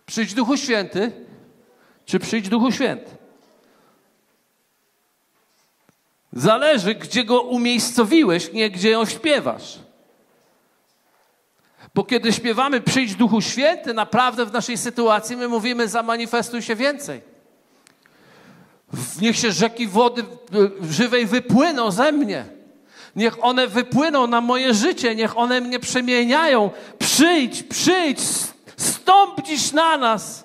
Przyjdź 0.06 0.34
Duchu 0.34 0.58
Święty, 0.58 1.12
czy 2.06 2.20
przyjdź 2.20 2.50
Duchu 2.50 2.72
Święty. 2.72 3.12
Zależy, 6.34 6.96
gdzie 6.96 7.24
go 7.24 7.42
umiejscowiłeś, 7.42 8.54
nie 8.54 8.70
gdzie 8.70 8.90
ją 8.90 9.06
śpiewasz. 9.06 9.80
Bo 11.96 12.04
kiedy 12.04 12.34
śpiewamy 12.34 12.82
Przyjdź 12.82 13.16
Duchu 13.16 13.42
Święty, 13.42 13.94
naprawdę 13.94 14.46
w 14.46 14.54
naszej 14.54 14.78
sytuacji 14.78 15.38
my 15.38 15.48
mówimy 15.48 15.88
zamanifestuj 15.88 16.62
się 16.62 16.76
więcej. 16.76 17.22
Niech 19.22 19.38
się 19.38 19.52
rzeki 19.52 19.88
wody 19.88 20.24
żywej 20.90 21.26
wypłyną 21.26 21.92
ze 21.92 22.12
mnie. 22.12 22.46
Niech 23.16 23.44
one 23.44 23.68
wypłyną 23.68 24.28
na 24.28 24.42
moje 24.42 24.74
życie, 24.74 25.16
niech 25.16 25.38
one 25.38 25.62
mnie 25.62 25.80
przemieniają. 25.80 26.72
Przyjdź, 27.00 27.64
przyjdź, 27.64 28.20
stąp 28.78 29.42
dziś 29.46 29.72
na 29.72 29.98
nas 29.98 30.44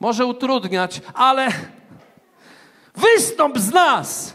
może 0.00 0.26
utrudniać, 0.26 1.00
ale 1.14 1.48
wystąp 2.96 3.58
z 3.58 3.72
nas 3.72 4.34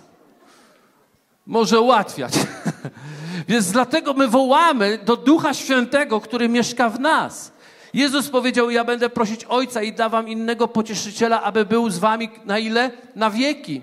może 1.46 1.82
ułatwiać. 1.82 2.34
Więc 3.48 3.72
dlatego 3.72 4.14
my 4.14 4.28
wołamy 4.28 5.00
do 5.06 5.16
Ducha 5.16 5.54
Świętego, 5.54 6.22
który 6.22 6.50
mieszka 6.50 6.90
w 6.90 7.00
nas. 7.00 7.52
Jezus 7.94 8.30
powiedział: 8.30 8.70
Ja 8.70 8.84
będę 8.84 9.10
prosić 9.10 9.46
Ojca 9.46 9.82
i 9.82 9.94
dawam 9.94 10.30
innego 10.30 10.68
pocieszyciela, 10.68 11.44
aby 11.44 11.66
był 11.66 11.90
z 11.90 12.00
wami 12.00 12.30
na 12.46 12.60
ile? 12.60 12.92
Na 13.16 13.30
wieki. 13.30 13.82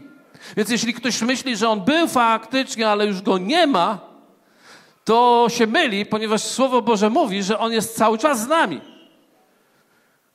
Więc 0.56 0.70
jeśli 0.70 0.94
ktoś 0.94 1.22
myśli, 1.22 1.56
że 1.56 1.68
on 1.68 1.80
był 1.80 2.08
faktycznie, 2.08 2.88
ale 2.88 3.06
już 3.06 3.22
go 3.22 3.38
nie 3.38 3.66
ma, 3.66 3.98
to 5.04 5.46
się 5.48 5.66
myli, 5.66 6.06
ponieważ 6.06 6.42
Słowo 6.42 6.82
Boże 6.82 7.10
mówi, 7.10 7.42
że 7.42 7.58
on 7.58 7.72
jest 7.72 7.96
cały 7.96 8.18
czas 8.18 8.40
z 8.40 8.48
nami 8.48 8.91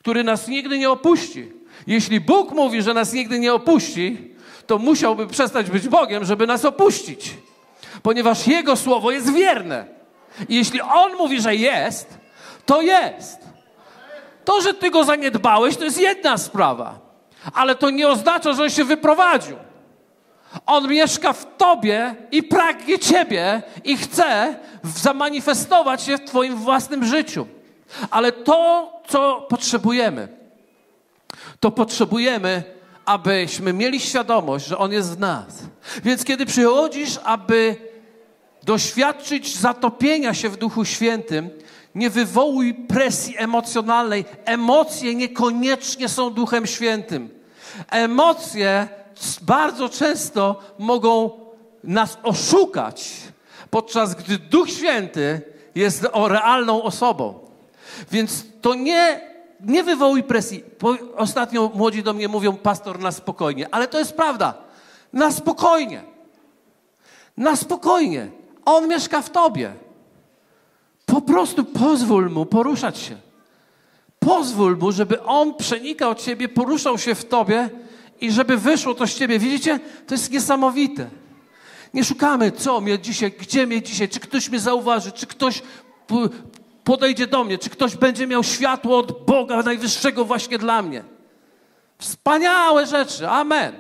który 0.08 0.24
nas 0.24 0.48
nigdy 0.48 0.80
nie 0.80 0.90
opuści. 0.90 1.52
Jeśli 1.88 2.20
Bóg 2.22 2.52
mówi, 2.52 2.82
że 2.82 2.94
nas 2.94 3.14
nigdy 3.14 3.40
nie 3.40 3.54
opuści, 3.54 4.36
to 4.68 4.78
musiałby 4.78 5.28
przestać 5.28 5.70
być 5.70 5.88
Bogiem, 5.88 6.26
żeby 6.26 6.48
nas 6.48 6.66
opuścić. 6.66 7.34
Ponieważ 8.04 8.48
Jego 8.48 8.76
słowo 8.76 9.12
jest 9.12 9.34
wierne. 9.34 9.86
I 10.50 10.56
jeśli 10.56 10.82
On 10.82 11.16
mówi, 11.16 11.42
że 11.42 11.56
jest, 11.56 12.18
to 12.66 12.82
jest. 12.82 13.40
To, 14.46 14.62
że 14.62 14.74
Ty 14.74 14.92
go 14.92 15.04
zaniedbałeś, 15.04 15.78
to 15.78 15.84
jest 15.84 16.02
jedna 16.02 16.38
sprawa. 16.38 17.00
Ale 17.54 17.76
to 17.76 17.90
nie 17.90 18.08
oznacza, 18.08 18.54
że 18.54 18.64
On 18.64 18.70
się 18.70 18.84
wyprowadził. 18.84 19.58
On 20.66 20.88
mieszka 20.88 21.34
w 21.34 21.58
Tobie 21.58 22.16
i 22.32 22.44
pragnie 22.44 23.00
Ciebie 23.00 23.62
i 23.84 23.98
chce 23.98 24.56
zamanifestować 24.84 26.04
się 26.04 26.18
w 26.18 26.24
Twoim 26.24 26.56
własnym 26.56 27.06
życiu. 27.06 27.48
Ale 28.10 28.32
to, 28.32 28.92
co 29.08 29.46
potrzebujemy, 29.50 30.28
to 31.60 31.72
potrzebujemy, 31.72 32.64
abyśmy 33.06 33.74
mieli 33.74 34.00
świadomość, 34.00 34.66
że 34.66 34.78
On 34.78 34.92
jest 34.92 35.16
w 35.16 35.20
nas. 35.20 35.64
Więc 36.04 36.24
kiedy 36.24 36.46
przychodzisz, 36.46 37.20
aby 37.24 37.76
doświadczyć 38.64 39.58
zatopienia 39.58 40.34
się 40.34 40.50
w 40.50 40.58
Duchu 40.58 40.86
Świętym, 40.86 41.50
nie 41.96 42.10
wywołuj 42.10 42.74
presji 42.74 43.36
emocjonalnej. 43.38 44.26
Emocje 44.46 45.16
niekoniecznie 45.16 46.10
są 46.10 46.30
Duchem 46.30 46.68
Świętym. 46.68 47.30
Emocje 47.90 48.88
bardzo 49.42 49.90
często 49.90 50.60
mogą 50.80 51.32
nas 51.84 52.18
oszukać, 52.24 53.12
podczas 53.70 54.16
gdy 54.16 54.38
Duch 54.38 54.70
Święty 54.70 55.42
jest 55.76 56.08
realną 56.14 56.84
osobą. 56.84 57.47
Więc 58.12 58.46
to 58.62 58.74
nie, 58.74 59.22
nie 59.60 59.84
wywołuj 59.84 60.24
presji. 60.24 60.64
Ostatnio 61.16 61.72
młodzi 61.76 62.04
do 62.04 62.14
mnie 62.14 62.28
mówią, 62.28 62.58
pastor, 62.58 63.00
na 63.00 63.12
spokojnie. 63.12 63.68
Ale 63.72 63.88
to 63.88 64.00
jest 64.00 64.14
prawda. 64.14 64.54
Na 65.14 65.32
spokojnie. 65.32 66.04
Na 67.38 67.56
spokojnie. 67.56 68.28
On 68.66 68.88
mieszka 68.88 69.22
w 69.22 69.30
tobie. 69.30 69.74
Po 71.06 71.22
prostu 71.22 71.64
pozwól 71.64 72.30
mu 72.30 72.46
poruszać 72.46 72.98
się. 72.98 73.18
Pozwól 74.20 74.78
mu, 74.78 74.92
żeby 74.92 75.24
on 75.24 75.56
przenikał 75.56 76.16
ciebie, 76.16 76.50
poruszał 76.50 76.98
się 76.98 77.16
w 77.16 77.26
tobie 77.26 77.70
i 78.22 78.32
żeby 78.32 78.58
wyszło 78.58 78.94
to 78.94 79.08
z 79.08 79.14
ciebie. 79.14 79.40
Widzicie? 79.40 79.80
To 80.08 80.14
jest 80.14 80.32
niesamowite. 80.32 81.10
Nie 81.94 82.04
szukamy, 82.04 82.52
co 82.52 82.82
mnie 82.82 83.00
dzisiaj, 83.00 83.32
gdzie 83.40 83.68
mnie 83.68 83.82
dzisiaj, 83.82 84.10
czy 84.10 84.20
ktoś 84.20 84.50
mnie 84.50 84.60
zauważy, 84.60 85.12
czy 85.12 85.28
ktoś 85.28 85.62
podejdzie 86.88 87.28
do 87.28 87.44
mnie, 87.44 87.58
czy 87.58 87.70
ktoś 87.70 87.96
będzie 87.96 88.28
miał 88.28 88.44
światło 88.44 88.98
od 88.98 89.26
Boga 89.26 89.64
Najwyższego 89.64 90.26
właśnie 90.26 90.58
dla 90.58 90.82
mnie. 90.82 91.04
Wspaniałe 91.98 92.86
rzeczy, 92.86 93.28
amen. 93.30 93.80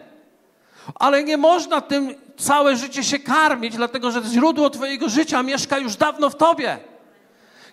Ale 0.95 1.23
nie 1.23 1.37
można 1.37 1.81
tym 1.81 2.15
całe 2.37 2.75
życie 2.75 3.03
się 3.03 3.19
karmić, 3.19 3.75
dlatego 3.75 4.11
że 4.11 4.21
źródło 4.23 4.69
Twojego 4.69 5.09
życia 5.09 5.43
mieszka 5.43 5.77
już 5.77 5.95
dawno 5.95 6.29
w 6.29 6.35
Tobie. 6.35 6.79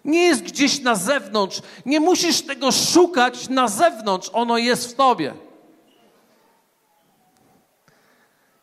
Nie 0.05 0.23
jest 0.23 0.43
gdzieś 0.43 0.81
na 0.81 0.95
zewnątrz. 0.95 1.63
Nie 1.87 2.01
musisz 2.01 2.43
tego 2.43 2.73
szukać 2.73 3.49
na 3.49 3.69
zewnątrz, 3.69 4.31
ono 4.33 4.59
jest 4.59 4.93
w 4.93 4.95
Tobie. 4.95 5.35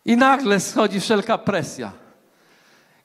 I 0.06 0.18
nagle 0.18 0.60
schodzi 0.60 1.00
wszelka 1.00 1.38
presja. 1.38 2.01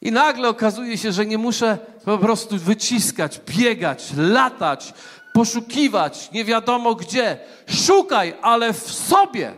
I 0.03 0.13
nagle 0.13 0.49
okazuje 0.49 0.99
się, 0.99 1.13
że 1.13 1.27
nie 1.27 1.39
muszę 1.39 1.79
po 2.05 2.19
prostu 2.19 2.59
wyciskać, 2.59 3.41
biegać, 3.47 4.13
latać, 4.17 4.95
poszukiwać 5.33 6.31
nie 6.33 6.45
wiadomo 6.45 6.95
gdzie. 6.95 7.39
Szukaj, 7.69 8.35
ale 8.43 8.73
w 8.73 8.93
sobie. 8.93 9.55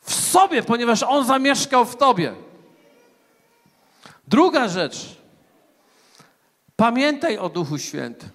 W 0.00 0.14
sobie, 0.14 0.62
ponieważ 0.62 1.02
On 1.02 1.26
zamieszkał 1.26 1.84
w 1.84 1.96
tobie. 1.96 2.34
Druga 4.28 4.68
rzecz. 4.68 5.16
Pamiętaj 6.76 7.38
o 7.38 7.48
Duchu 7.48 7.78
Świętym. 7.78 8.28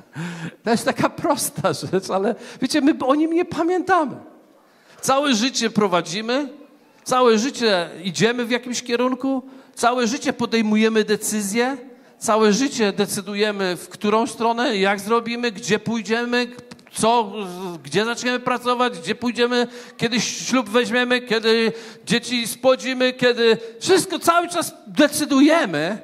To 0.64 0.70
jest 0.70 0.84
taka 0.84 1.10
prosta 1.10 1.72
rzecz, 1.72 2.10
ale 2.10 2.34
wiecie, 2.62 2.80
my 2.80 2.94
o 3.06 3.14
nim 3.14 3.32
nie 3.32 3.44
pamiętamy. 3.44 4.16
Całe 5.00 5.34
życie 5.34 5.70
prowadzimy, 5.70 6.48
całe 7.04 7.38
życie 7.38 7.90
idziemy 8.04 8.44
w 8.44 8.50
jakimś 8.50 8.82
kierunku, 8.82 9.42
całe 9.74 10.06
życie 10.06 10.32
podejmujemy 10.32 11.04
decyzje, 11.04 11.76
całe 12.18 12.52
życie 12.52 12.92
decydujemy, 12.92 13.76
w 13.76 13.88
którą 13.88 14.26
stronę, 14.26 14.76
jak 14.76 15.00
zrobimy, 15.00 15.52
gdzie 15.52 15.78
pójdziemy, 15.78 16.46
co, 16.92 17.32
gdzie 17.82 18.04
zaczniemy 18.04 18.40
pracować, 18.40 18.98
gdzie 18.98 19.14
pójdziemy, 19.14 19.66
kiedy 19.96 20.20
ślub 20.20 20.68
weźmiemy, 20.68 21.20
kiedy 21.20 21.72
dzieci 22.06 22.46
spłodzimy, 22.46 23.12
kiedy 23.12 23.56
wszystko 23.80 24.18
cały 24.18 24.48
czas 24.48 24.74
decydujemy, 24.86 25.98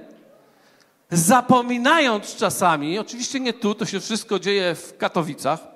zapominając 1.10 2.36
czasami, 2.36 2.98
oczywiście 2.98 3.40
nie 3.40 3.52
tu, 3.52 3.74
to 3.74 3.86
się 3.86 4.00
wszystko 4.00 4.38
dzieje 4.38 4.74
w 4.74 4.96
Katowicach, 4.96 5.75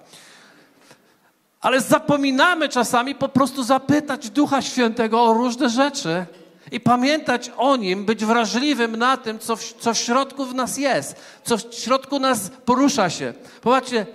ale 1.61 1.81
zapominamy 1.81 2.69
czasami 2.69 3.15
po 3.15 3.29
prostu 3.29 3.63
zapytać 3.63 4.31
Ducha 4.31 4.63
Świętego 4.63 5.23
o 5.23 5.33
różne 5.33 5.69
rzeczy 5.69 6.27
i 6.73 6.81
pamiętać 6.81 7.51
o 7.57 7.77
Nim, 7.77 8.05
być 8.05 8.25
wrażliwym 8.25 8.97
na 8.97 9.17
tym, 9.17 9.39
co 9.39 9.57
w, 9.57 9.73
co 9.73 9.95
w 9.95 9.99
środku 9.99 10.47
w 10.47 10.55
nas 10.55 10.79
jest, 10.79 11.17
co 11.45 11.57
w 11.57 11.75
środku 11.75 12.19
nas 12.19 12.51
porusza 12.65 13.11
się. 13.11 13.35
Popatrzcie, 13.61 14.07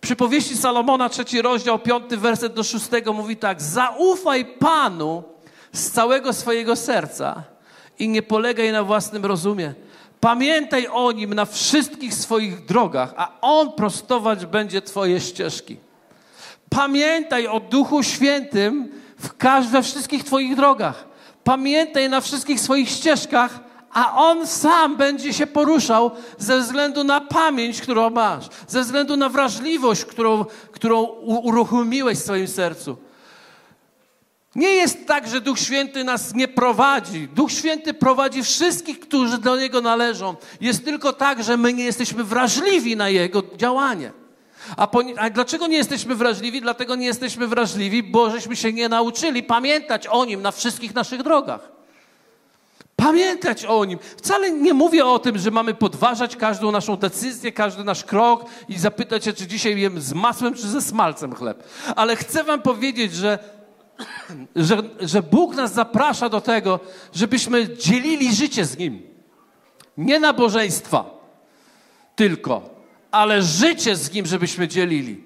Przypowieści 0.00 0.56
Salomona, 0.56 1.08
trzeci 1.08 1.42
rozdział, 1.42 1.78
piąty 1.78 2.16
werset 2.16 2.54
do 2.54 2.64
szóstego 2.64 3.12
mówi 3.12 3.36
tak. 3.36 3.62
Zaufaj 3.62 4.44
Panu 4.44 5.22
z 5.72 5.90
całego 5.90 6.32
swojego 6.32 6.76
serca 6.76 7.42
i 7.98 8.08
nie 8.08 8.22
polegaj 8.22 8.72
na 8.72 8.84
własnym 8.84 9.26
rozumie. 9.26 9.74
Pamiętaj 10.20 10.86
o 10.92 11.12
Nim 11.12 11.34
na 11.34 11.44
wszystkich 11.44 12.14
swoich 12.14 12.64
drogach, 12.64 13.14
a 13.16 13.40
On 13.40 13.72
prostować 13.72 14.46
będzie 14.46 14.82
Twoje 14.82 15.20
ścieżki. 15.20 15.76
Pamiętaj 16.70 17.46
o 17.46 17.60
Duchu 17.60 18.02
Świętym 18.02 18.88
w 19.18 19.70
we 19.70 19.82
wszystkich 19.82 20.24
Twoich 20.24 20.56
drogach. 20.56 21.08
Pamiętaj 21.44 22.08
na 22.08 22.20
wszystkich 22.20 22.60
swoich 22.60 22.88
ścieżkach, 22.88 23.60
a 23.92 24.14
on 24.14 24.46
sam 24.46 24.96
będzie 24.96 25.32
się 25.32 25.46
poruszał 25.46 26.10
ze 26.38 26.60
względu 26.60 27.04
na 27.04 27.20
pamięć, 27.20 27.80
którą 27.80 28.10
masz, 28.10 28.48
ze 28.68 28.82
względu 28.82 29.16
na 29.16 29.28
wrażliwość, 29.28 30.04
którą, 30.04 30.44
którą 30.72 31.02
uruchomiłeś 31.22 32.18
w 32.18 32.22
swoim 32.22 32.48
sercu. 32.48 32.96
Nie 34.54 34.68
jest 34.68 35.06
tak, 35.06 35.28
że 35.28 35.40
Duch 35.40 35.58
Święty 35.58 36.04
nas 36.04 36.34
nie 36.34 36.48
prowadzi. 36.48 37.28
Duch 37.28 37.52
Święty 37.52 37.94
prowadzi 37.94 38.42
wszystkich, 38.42 39.00
którzy 39.00 39.38
do 39.38 39.56
Niego 39.56 39.80
należą. 39.80 40.34
Jest 40.60 40.84
tylko 40.84 41.12
tak, 41.12 41.44
że 41.44 41.56
my 41.56 41.72
nie 41.72 41.84
jesteśmy 41.84 42.24
wrażliwi 42.24 42.96
na 42.96 43.08
Jego 43.08 43.42
działanie. 43.56 44.12
A, 44.76 44.88
a, 45.16 45.30
dlaczego 45.30 45.66
nie 45.66 45.76
jesteśmy 45.76 46.14
wrażliwi? 46.14 46.60
Dlatego 46.60 46.94
nie 46.96 47.06
jesteśmy 47.06 47.46
wrażliwi, 47.46 48.02
bo 48.02 48.30
żeśmy 48.30 48.56
się 48.56 48.72
nie 48.72 48.88
nauczyli 48.88 49.42
pamiętać 49.42 50.06
o 50.06 50.24
Nim 50.24 50.42
na 50.42 50.50
wszystkich 50.50 50.94
naszych 50.94 51.22
drogach. 51.22 51.78
Pamiętać 52.96 53.64
o 53.64 53.84
Nim. 53.84 53.98
Wcale 54.16 54.50
nie 54.50 54.74
mówię 54.74 55.06
o 55.06 55.18
tym, 55.18 55.38
że 55.38 55.50
mamy 55.50 55.74
podważać 55.74 56.36
każdą 56.36 56.70
naszą 56.70 56.96
decyzję, 56.96 57.52
każdy 57.52 57.84
nasz 57.84 58.04
krok 58.04 58.44
i 58.68 58.78
zapytać 58.78 59.24
się, 59.24 59.32
czy 59.32 59.46
dzisiaj 59.46 59.80
jem 59.80 60.00
z 60.00 60.12
masłem, 60.12 60.54
czy 60.54 60.68
ze 60.68 60.82
smalcem 60.82 61.34
chleb. 61.34 61.62
Ale 61.96 62.16
chcę 62.16 62.44
Wam 62.44 62.62
powiedzieć, 62.62 63.12
że, 63.12 63.38
że, 64.56 64.82
że 65.00 65.22
Bóg 65.22 65.54
nas 65.54 65.72
zaprasza 65.72 66.28
do 66.28 66.40
tego, 66.40 66.80
żebyśmy 67.14 67.76
dzielili 67.76 68.34
życie 68.34 68.64
z 68.64 68.78
Nim. 68.78 69.02
Nie 69.96 70.20
nabożeństwa 70.20 71.04
tylko, 72.16 72.77
ale 73.10 73.42
życie 73.42 73.96
z 73.96 74.12
Nim, 74.12 74.26
żebyśmy 74.26 74.68
dzielili. 74.68 75.24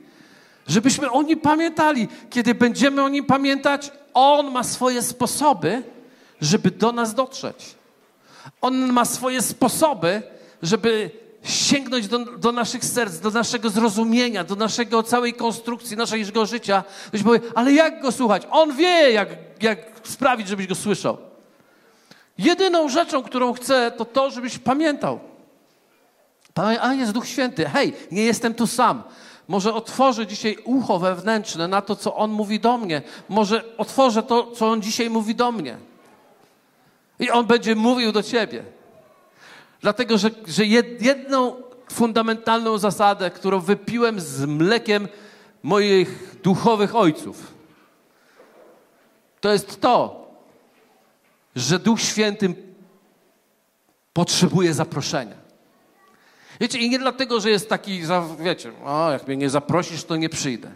Żebyśmy 0.67 1.11
o 1.11 1.23
Nim 1.23 1.41
pamiętali. 1.41 2.09
Kiedy 2.31 2.55
będziemy 2.55 3.03
o 3.03 3.09
Nim 3.09 3.25
pamiętać, 3.25 3.93
On 4.15 4.51
ma 4.51 4.65
swoje 4.65 5.03
sposoby, 5.03 5.83
żeby 6.41 6.71
do 6.71 6.93
nas 6.93 7.15
dotrzeć. 7.15 7.75
On 8.61 8.93
ma 8.93 9.05
swoje 9.05 9.43
sposoby, 9.43 10.23
żeby 10.63 11.11
sięgnąć 11.43 12.09
do, 12.09 12.19
do, 12.19 12.53
naszych 12.53 12.85
serc, 12.85 13.19
do 13.19 13.31
naszego 13.31 13.71
zrozumienia, 13.71 14.45
do 14.45 14.55
naszego 14.55 15.03
całej 15.03 15.35
konstrukcji, 15.35 15.97
naszego 15.97 16.47
życia. 16.47 16.85
Ktoś 17.07 17.23
powie, 17.23 17.41
ale 17.55 17.73
jak 17.73 18.03
go 18.03 18.13
słuchać? 18.13 18.43
On 18.51 18.77
wie, 18.77 19.13
jak, 19.13 19.29
jak 19.63 19.79
sprawić, 20.03 20.49
żebyś 20.49 20.67
go 20.67 20.75
słyszał. 20.75 21.19
Jedyną 22.39 22.89
rzeczą, 22.89 23.23
którą 23.23 23.53
chcę, 23.53 23.93
to 23.97 24.05
to, 24.05 24.31
żebyś 24.31 24.59
pamiętał. 24.59 25.32
A 26.55 26.95
jest 26.95 27.13
Duch 27.13 27.27
Święty. 27.27 27.65
Hej, 27.65 27.93
nie 28.11 28.23
jestem 28.23 28.55
tu 28.55 28.67
sam. 28.67 29.03
Może 29.49 29.75
otworzę 29.75 30.27
dzisiaj 30.27 30.57
ucho 30.65 30.99
wewnętrzne 30.99 31.69
na 31.69 31.83
to, 31.83 31.97
co 31.97 32.17
On 32.17 32.31
mówi 32.31 32.61
do 32.61 32.79
mnie. 32.79 33.03
Może 33.29 33.77
otworzę 33.77 34.23
to, 34.23 34.51
co 34.51 34.71
On 34.71 34.83
dzisiaj 34.83 35.11
mówi 35.11 35.35
do 35.35 35.53
mnie. 35.53 35.77
I 37.19 37.31
On 37.31 37.47
będzie 37.47 37.75
mówił 37.75 38.13
do 38.13 38.23
ciebie. 38.23 38.65
Dlatego, 39.81 40.19
że, 40.19 40.31
że 40.47 40.67
jedną 41.01 41.63
fundamentalną 41.93 42.79
zasadę, 42.79 43.31
którą 43.31 43.61
wypiłem 43.61 44.21
z 44.21 44.45
mlekiem 44.45 45.09
moich 45.63 46.41
duchowych 46.43 46.95
ojców, 46.95 47.53
to 49.41 49.53
jest 49.53 49.81
to, 49.81 50.27
że 51.57 51.79
Duch 51.79 52.01
Święty 52.01 52.55
potrzebuje 54.13 54.75
zaproszenia. 54.75 55.42
Wiecie, 56.63 56.79
i 56.79 56.91
nie 56.91 56.99
dlatego, 56.99 57.41
że 57.41 57.51
jest 57.51 57.69
taki, 57.69 58.03
wiecie, 58.39 58.73
o, 58.85 59.11
jak 59.11 59.27
mnie 59.27 59.37
nie 59.37 59.51
zaprosisz, 59.51 60.05
to 60.05 60.17
nie 60.17 60.29
przyjdę. 60.29 60.71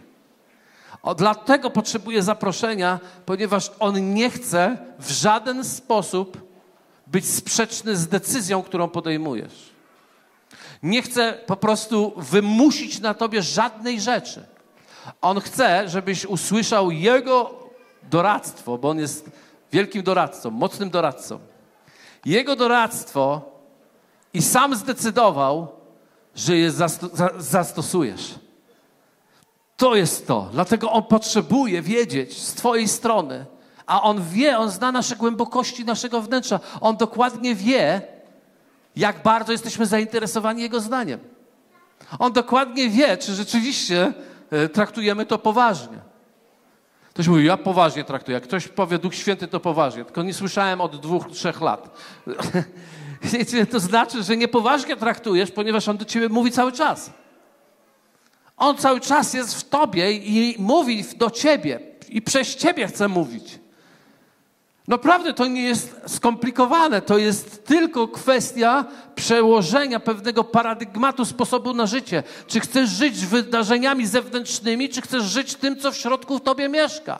O, 1.03 1.15
dlatego 1.15 1.69
potrzebuje 1.69 2.23
zaproszenia, 2.23 2.99
ponieważ 3.25 3.71
on 3.79 4.13
nie 4.13 4.29
chce 4.29 4.77
w 4.99 5.11
żaden 5.11 5.63
sposób 5.63 6.41
być 7.07 7.25
sprzeczny 7.29 7.95
z 7.95 8.07
decyzją, 8.07 8.63
którą 8.63 8.87
podejmujesz. 8.87 9.69
Nie 10.83 11.01
chce 11.01 11.33
po 11.45 11.55
prostu 11.55 12.13
wymusić 12.17 12.99
na 12.99 13.13
tobie 13.13 13.41
żadnej 13.41 14.01
rzeczy. 14.01 14.45
On 15.21 15.39
chce, 15.39 15.89
żebyś 15.89 16.25
usłyszał 16.25 16.91
Jego 16.91 17.53
doradztwo, 18.03 18.77
bo 18.77 18.89
On 18.89 18.99
jest 18.99 19.31
wielkim 19.71 20.03
doradcą, 20.03 20.51
mocnym 20.51 20.89
doradcą. 20.89 21.39
Jego 22.25 22.55
doradztwo 22.55 23.51
i 24.33 24.41
sam 24.41 24.75
zdecydował, 24.75 25.76
że 26.37 26.57
je 26.57 26.71
zastosujesz. 27.37 28.35
To 29.77 29.95
jest 29.95 30.27
to. 30.27 30.49
Dlatego 30.51 30.91
On 30.91 31.03
potrzebuje 31.03 31.81
wiedzieć 31.81 32.41
z 32.41 32.53
Twojej 32.53 32.87
strony, 32.87 33.45
a 33.85 34.01
On 34.01 34.23
wie, 34.23 34.57
On 34.57 34.71
zna 34.71 34.91
nasze 34.91 35.15
głębokości 35.15 35.85
naszego 35.85 36.21
wnętrza. 36.21 36.59
On 36.81 36.97
dokładnie 36.97 37.55
wie, 37.55 38.01
jak 38.95 39.23
bardzo 39.23 39.51
jesteśmy 39.51 39.85
zainteresowani 39.85 40.61
Jego 40.61 40.79
zdaniem. 40.79 41.19
On 42.19 42.33
dokładnie 42.33 42.89
wie, 42.89 43.17
czy 43.17 43.33
rzeczywiście 43.33 44.13
e, 44.51 44.69
traktujemy 44.69 45.25
to 45.25 45.37
poważnie. 45.37 45.97
Ktoś 47.09 47.27
mówi, 47.27 47.45
ja 47.45 47.57
poważnie 47.57 48.03
traktuję. 48.03 48.33
Jak 48.33 48.43
ktoś 48.43 48.67
powie 48.67 48.99
Duch 48.99 49.15
Święty, 49.15 49.47
to 49.47 49.59
poważnie. 49.59 50.05
Tylko 50.05 50.23
nie 50.23 50.33
słyszałem 50.33 50.81
od 50.81 51.01
dwóch, 51.01 51.31
trzech 51.31 51.61
lat. 51.61 51.89
to 53.71 53.79
znaczy, 53.79 54.23
że 54.23 54.37
niepoważnie 54.37 54.95
traktujesz, 54.95 55.51
ponieważ 55.51 55.87
On 55.87 55.97
do 55.97 56.05
ciebie 56.05 56.29
mówi 56.29 56.51
cały 56.51 56.71
czas. 56.71 57.11
On 58.57 58.77
cały 58.77 58.99
czas 58.99 59.33
jest 59.33 59.55
w 59.55 59.69
tobie 59.69 60.11
i 60.11 60.55
mówi 60.59 61.05
do 61.17 61.29
ciebie 61.29 61.79
i 62.09 62.21
przez 62.21 62.55
ciebie 62.55 62.87
chce 62.87 63.07
mówić. 63.07 63.59
Naprawdę 64.87 65.33
to 65.33 65.47
nie 65.47 65.63
jest 65.63 65.95
skomplikowane, 66.07 67.01
to 67.01 67.17
jest 67.17 67.65
tylko 67.65 68.07
kwestia 68.07 68.85
przełożenia 69.15 69.99
pewnego 69.99 70.43
paradygmatu 70.43 71.25
sposobu 71.25 71.73
na 71.73 71.85
życie. 71.85 72.23
Czy 72.47 72.59
chcesz 72.59 72.89
żyć 72.89 73.25
wydarzeniami 73.25 74.05
zewnętrznymi, 74.05 74.89
czy 74.89 75.01
chcesz 75.01 75.23
żyć 75.23 75.55
tym, 75.55 75.79
co 75.79 75.91
w 75.91 75.97
środku 75.97 76.37
w 76.37 76.41
tobie 76.41 76.69
mieszka? 76.69 77.19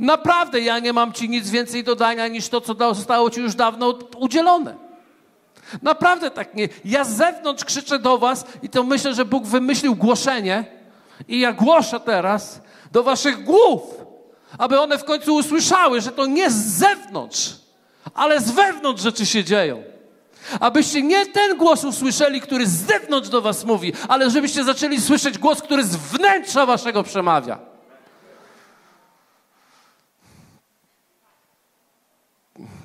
Naprawdę 0.00 0.60
ja 0.60 0.78
nie 0.78 0.92
mam 0.92 1.12
ci 1.12 1.28
nic 1.28 1.50
więcej 1.50 1.84
dodania 1.84 2.28
niż 2.28 2.48
to, 2.48 2.60
co 2.60 2.94
zostało 2.94 3.30
ci 3.30 3.40
już 3.40 3.54
dawno 3.54 3.98
udzielone. 4.16 4.86
Naprawdę 5.82 6.30
tak 6.30 6.54
nie. 6.54 6.68
Ja 6.84 7.04
z 7.04 7.08
zewnątrz 7.08 7.64
krzyczę 7.64 7.98
do 7.98 8.18
was 8.18 8.44
i 8.62 8.68
to 8.68 8.82
myślę, 8.82 9.14
że 9.14 9.24
Bóg 9.24 9.46
wymyślił 9.46 9.94
głoszenie 9.94 10.64
i 11.28 11.40
ja 11.40 11.52
głoszę 11.52 12.00
teraz 12.00 12.60
do 12.92 13.02
waszych 13.02 13.44
głów, 13.44 13.82
aby 14.58 14.80
one 14.80 14.98
w 14.98 15.04
końcu 15.04 15.34
usłyszały, 15.34 16.00
że 16.00 16.12
to 16.12 16.26
nie 16.26 16.50
z 16.50 16.54
zewnątrz, 16.54 17.50
ale 18.14 18.40
z 18.40 18.50
wewnątrz 18.50 19.02
rzeczy 19.02 19.26
się 19.26 19.44
dzieją. 19.44 19.82
Abyście 20.60 21.02
nie 21.02 21.26
ten 21.26 21.56
głos 21.56 21.84
usłyszeli, 21.84 22.40
który 22.40 22.66
z 22.66 22.86
zewnątrz 22.86 23.28
do 23.28 23.42
was 23.42 23.64
mówi, 23.64 23.92
ale 24.08 24.30
żebyście 24.30 24.64
zaczęli 24.64 25.00
słyszeć 25.00 25.38
głos, 25.38 25.62
który 25.62 25.84
z 25.84 25.96
wnętrza 25.96 26.66
waszego 26.66 27.02
przemawia. 27.02 27.75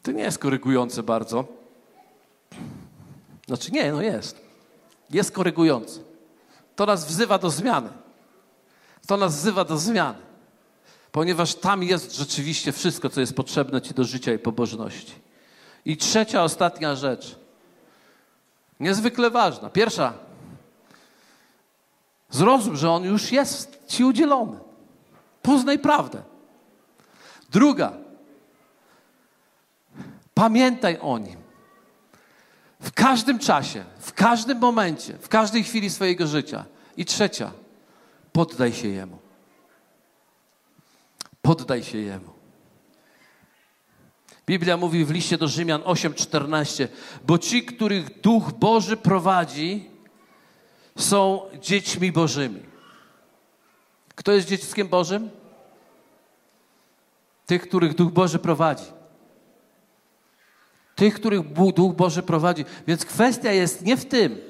To 0.03 0.11
nie 0.11 0.23
jest 0.23 0.39
korygujące 0.39 1.03
bardzo. 1.03 1.45
Znaczy 3.47 3.71
nie, 3.71 3.91
no 3.91 4.01
jest. 4.01 4.41
Jest 5.09 5.31
korygujący. 5.31 6.03
To 6.75 6.85
nas 6.85 7.05
wzywa 7.05 7.37
do 7.37 7.49
zmiany. 7.49 7.89
To 9.07 9.17
nas 9.17 9.35
wzywa 9.35 9.65
do 9.65 9.77
zmiany. 9.77 10.19
Ponieważ 11.11 11.55
tam 11.55 11.83
jest 11.83 12.15
rzeczywiście 12.15 12.71
wszystko, 12.71 13.09
co 13.09 13.19
jest 13.19 13.35
potrzebne 13.35 13.81
Ci 13.81 13.93
do 13.93 14.03
życia 14.03 14.33
i 14.33 14.39
pobożności. 14.39 15.13
I 15.85 15.97
trzecia, 15.97 16.43
ostatnia 16.43 16.95
rzecz. 16.95 17.35
Niezwykle 18.79 19.29
ważna. 19.29 19.69
Pierwsza. 19.69 20.13
Zrozum, 22.29 22.77
że 22.77 22.91
On 22.91 23.03
już 23.03 23.31
jest 23.31 23.79
Ci 23.87 24.03
udzielony. 24.03 24.59
Poznaj 25.41 25.79
prawdę. 25.79 26.23
Druga. 27.49 27.93
Pamiętaj 30.41 30.97
o 31.01 31.17
Nim. 31.17 31.37
W 32.79 32.91
każdym 32.91 33.39
czasie, 33.39 33.83
w 33.99 34.13
każdym 34.13 34.57
momencie, 34.57 35.13
w 35.13 35.29
każdej 35.29 35.63
chwili 35.63 35.89
swojego 35.89 36.27
życia. 36.27 36.65
I 36.97 37.05
trzecia, 37.05 37.51
poddaj 38.33 38.73
się 38.73 38.87
Jemu. 38.87 39.17
Poddaj 41.41 41.83
się 41.83 41.97
Jemu. 41.97 42.33
Biblia 44.45 44.77
mówi 44.77 45.05
w 45.05 45.11
liście 45.11 45.37
do 45.37 45.47
Rzymian 45.47 45.81
8:14, 45.81 46.87
bo 47.23 47.37
ci, 47.37 47.65
których 47.65 48.21
Duch 48.21 48.51
Boży 48.51 48.97
prowadzi, 48.97 49.89
są 50.97 51.41
dziećmi 51.59 52.11
Bożymi. 52.11 52.63
Kto 54.15 54.31
jest 54.31 54.47
dzieckiem 54.47 54.87
Bożym? 54.87 55.29
Tych, 57.45 57.61
których 57.67 57.95
Duch 57.95 58.11
Boży 58.11 58.39
prowadzi. 58.39 59.00
Tych, 60.95 61.13
których 61.13 61.53
Duch 61.73 61.95
Boży 61.95 62.23
prowadzi. 62.23 62.65
Więc 62.87 63.05
kwestia 63.05 63.51
jest 63.51 63.85
nie 63.85 63.97
w 63.97 64.05
tym, 64.05 64.41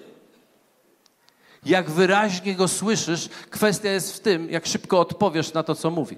jak 1.65 1.89
wyraźnie 1.89 2.55
go 2.55 2.67
słyszysz, 2.67 3.29
kwestia 3.49 3.89
jest 3.89 4.15
w 4.15 4.19
tym, 4.19 4.49
jak 4.49 4.65
szybko 4.65 4.99
odpowiesz 4.99 5.53
na 5.53 5.63
to, 5.63 5.75
co 5.75 5.91
mówi. 5.91 6.17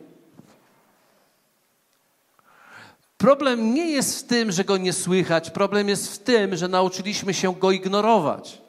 Problem 3.17 3.73
nie 3.73 3.91
jest 3.91 4.19
w 4.19 4.27
tym, 4.27 4.51
że 4.51 4.63
go 4.63 4.77
nie 4.77 4.93
słychać, 4.93 5.49
problem 5.49 5.89
jest 5.89 6.15
w 6.15 6.19
tym, 6.19 6.55
że 6.55 6.67
nauczyliśmy 6.67 7.33
się 7.33 7.55
go 7.55 7.71
ignorować. 7.71 8.61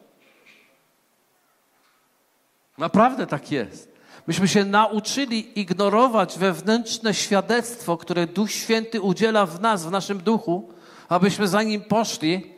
Naprawdę 2.79 3.27
tak 3.27 3.53
jest. 3.53 3.95
Myśmy 4.27 4.49
się 4.49 4.65
nauczyli 4.65 5.61
ignorować 5.61 6.39
wewnętrzne 6.39 7.15
świadectwo, 7.15 7.97
które 7.97 8.27
Duch 8.27 8.51
Święty 8.51 9.01
udziela 9.01 9.47
w 9.47 9.61
nas, 9.61 9.87
w 9.87 9.91
naszym 9.91 10.19
duchu, 10.19 10.73
abyśmy 11.15 11.49
za 11.49 11.63
nim 11.63 11.81
poszli, 11.81 12.55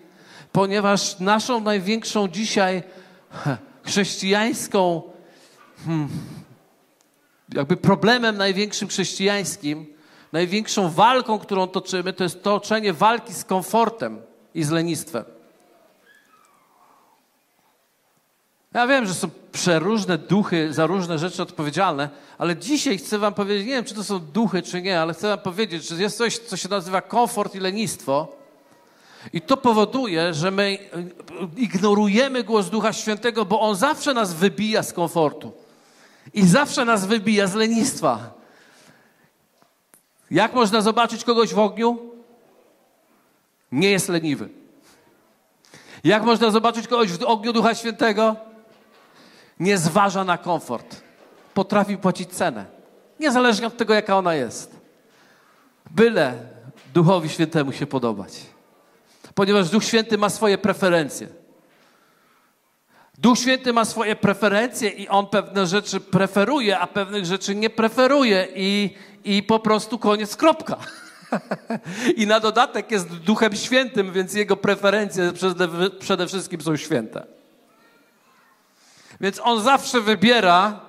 ponieważ 0.53 1.19
naszą 1.19 1.61
największą 1.61 2.29
dzisiaj 2.29 2.83
chrześcijańską, 3.85 5.03
hmm, 5.87 6.09
jakby 7.55 7.77
problemem 7.77 8.37
największym 8.37 8.89
chrześcijańskim, 8.89 9.87
największą 10.33 10.91
walką, 10.91 11.39
którą 11.39 11.67
toczymy, 11.67 12.13
to 12.13 12.25
jest 12.25 12.43
toczenie 12.43 12.93
walki 12.93 13.35
z 13.35 13.45
komfortem 13.45 14.23
i 14.55 14.65
z 14.65 14.71
lenistwem. 14.71 15.25
Ja 18.75 18.87
wiem, 18.87 19.07
że 19.07 19.15
są 19.15 19.31
przeróżne 19.53 20.19
duchy 20.19 20.73
za 20.73 20.87
różne 20.87 21.19
rzeczy 21.19 21.43
odpowiedzialne, 21.43 22.09
ale 22.39 22.57
dzisiaj 22.57 22.99
chcę 22.99 23.19
Wam 23.19 23.35
powiedzieć, 23.35 23.67
nie 23.67 23.73
wiem, 23.73 23.85
czy 23.85 23.95
to 23.95 24.05
są 24.05 24.19
duchy, 24.19 24.63
czy 24.63 24.83
nie, 24.83 25.01
ale 25.01 25.15
chcę 25.15 25.29
Wam 25.29 25.39
powiedzieć, 25.39 25.89
że 25.89 26.03
jest 26.03 26.19
coś, 26.19 26.39
co 26.39 26.57
się 26.57 26.69
nazywa 26.69 27.01
komfort 27.01 27.55
i 27.55 27.61
lenistwo. 27.61 28.37
I 29.33 29.41
to 29.41 29.57
powoduje, 29.57 30.35
że 30.35 30.51
my 30.51 30.79
ignorujemy 31.57 32.45
głos 32.45 32.71
Ducha 32.71 32.93
Świętego, 32.93 33.45
bo 33.45 33.61
On 33.61 33.77
zawsze 33.77 34.15
nas 34.15 34.35
wybija 34.35 34.83
z 34.83 34.93
komfortu. 34.93 35.53
I 36.35 36.47
zawsze 36.47 36.85
nas 36.85 37.07
wybija 37.07 37.47
z 37.47 37.55
lenistwa. 37.55 38.35
Jak 40.31 40.55
można 40.55 40.81
zobaczyć 40.81 41.25
kogoś 41.25 41.55
w 41.55 41.59
ogniu? 41.59 41.99
Nie 43.73 43.91
jest 43.91 44.09
leniwy. 44.09 44.49
Jak 46.05 46.23
można 46.23 46.51
zobaczyć 46.51 46.89
kogoś 46.89 47.13
w 47.13 47.23
ogniu 47.23 47.53
Ducha 47.53 47.75
Świętego? 47.75 48.37
Nie 49.61 49.79
zważa 49.79 50.25
na 50.25 50.39
komfort. 50.39 51.03
Potrafi 51.55 51.97
płacić 51.97 52.31
cenę. 52.31 52.65
Niezależnie 53.21 53.67
od 53.67 53.77
tego, 53.77 53.95
jaka 53.95 54.19
ona 54.19 54.35
jest. 54.35 54.81
Byle 55.91 56.39
Duchowi 56.95 57.29
Świętemu 57.29 57.73
się 57.73 57.87
podobać 57.87 58.56
ponieważ 59.37 59.71
Duch 59.71 59.85
Święty 59.85 60.19
ma 60.19 60.31
swoje 60.31 60.59
preferencje. 60.59 61.29
Duch 63.19 63.39
Święty 63.39 63.73
ma 63.73 63.85
swoje 63.85 64.17
preferencje 64.17 64.89
i 64.89 65.09
on 65.09 65.27
pewne 65.27 65.67
rzeczy 65.67 66.01
preferuje, 66.01 66.79
a 66.79 66.87
pewnych 66.87 67.25
rzeczy 67.25 67.55
nie 67.55 67.71
preferuje 67.71 68.49
i, 68.55 68.97
i 69.25 69.43
po 69.43 69.59
prostu 69.59 69.99
koniec, 69.99 70.37
kropka. 70.37 70.77
I 72.17 72.27
na 72.27 72.41
dodatek 72.41 72.91
jest 72.91 73.09
Duchem 73.09 73.57
Świętym, 73.57 74.13
więc 74.13 74.35
jego 74.35 74.57
preferencje 74.57 75.33
przede, 75.33 75.69
przede 75.91 76.27
wszystkim 76.27 76.61
są 76.61 76.77
święte. 76.77 77.27
Więc 79.21 79.41
on 79.45 79.63
zawsze 79.63 80.01
wybiera 80.01 80.81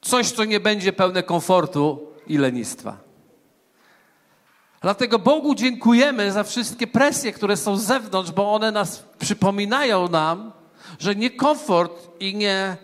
coś, 0.00 0.30
co 0.30 0.44
nie 0.44 0.60
będzie 0.60 0.92
pełne 0.92 1.22
komfortu 1.22 2.12
i 2.26 2.38
lenistwa. 2.38 3.09
Dlatego 4.80 5.18
Bogu 5.18 5.54
dziękujemy 5.54 6.32
za 6.32 6.44
wszystkie 6.44 6.86
presje, 6.86 7.32
które 7.32 7.56
są 7.56 7.76
z 7.76 7.82
zewnątrz, 7.82 8.30
bo 8.30 8.54
one 8.54 8.72
nas 8.72 9.04
przypominają 9.18 10.08
nam, 10.08 10.52
że 10.98 11.14
nie 11.14 11.30
komfort 11.30 12.08
i 12.20 12.34
nie 12.34 12.76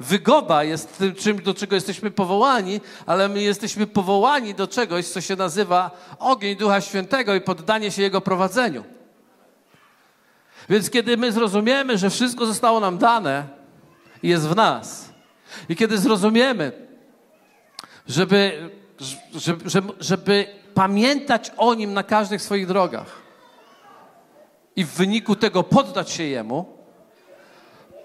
wygoda 0.00 0.64
jest 0.64 0.98
tym, 0.98 1.14
czym, 1.14 1.42
do 1.42 1.54
czego 1.54 1.74
jesteśmy 1.74 2.10
powołani, 2.10 2.80
ale 3.06 3.28
my 3.28 3.42
jesteśmy 3.42 3.86
powołani 3.86 4.54
do 4.54 4.66
czegoś, 4.66 5.06
co 5.06 5.20
się 5.20 5.36
nazywa 5.36 5.90
ogień 6.18 6.56
Ducha 6.56 6.80
Świętego 6.80 7.34
i 7.34 7.40
poddanie 7.40 7.90
się 7.90 8.02
Jego 8.02 8.20
prowadzeniu. 8.20 8.84
Więc 10.68 10.90
kiedy 10.90 11.16
my 11.16 11.32
zrozumiemy, 11.32 11.98
że 11.98 12.10
wszystko 12.10 12.46
zostało 12.46 12.80
nam 12.80 12.98
dane 12.98 13.48
i 14.22 14.28
jest 14.28 14.48
w 14.48 14.56
nas, 14.56 15.12
i 15.68 15.76
kiedy 15.76 15.98
zrozumiemy, 15.98 16.72
żeby, 18.08 18.70
żeby, 19.34 19.70
żeby, 19.70 19.92
żeby 20.00 20.46
pamiętać 20.78 21.52
o 21.56 21.74
Nim 21.74 21.94
na 21.94 22.02
każdych 22.02 22.42
swoich 22.42 22.66
drogach 22.66 23.22
i 24.76 24.84
w 24.84 24.88
wyniku 24.88 25.36
tego 25.36 25.62
poddać 25.62 26.10
się 26.10 26.24
Jemu, 26.24 26.66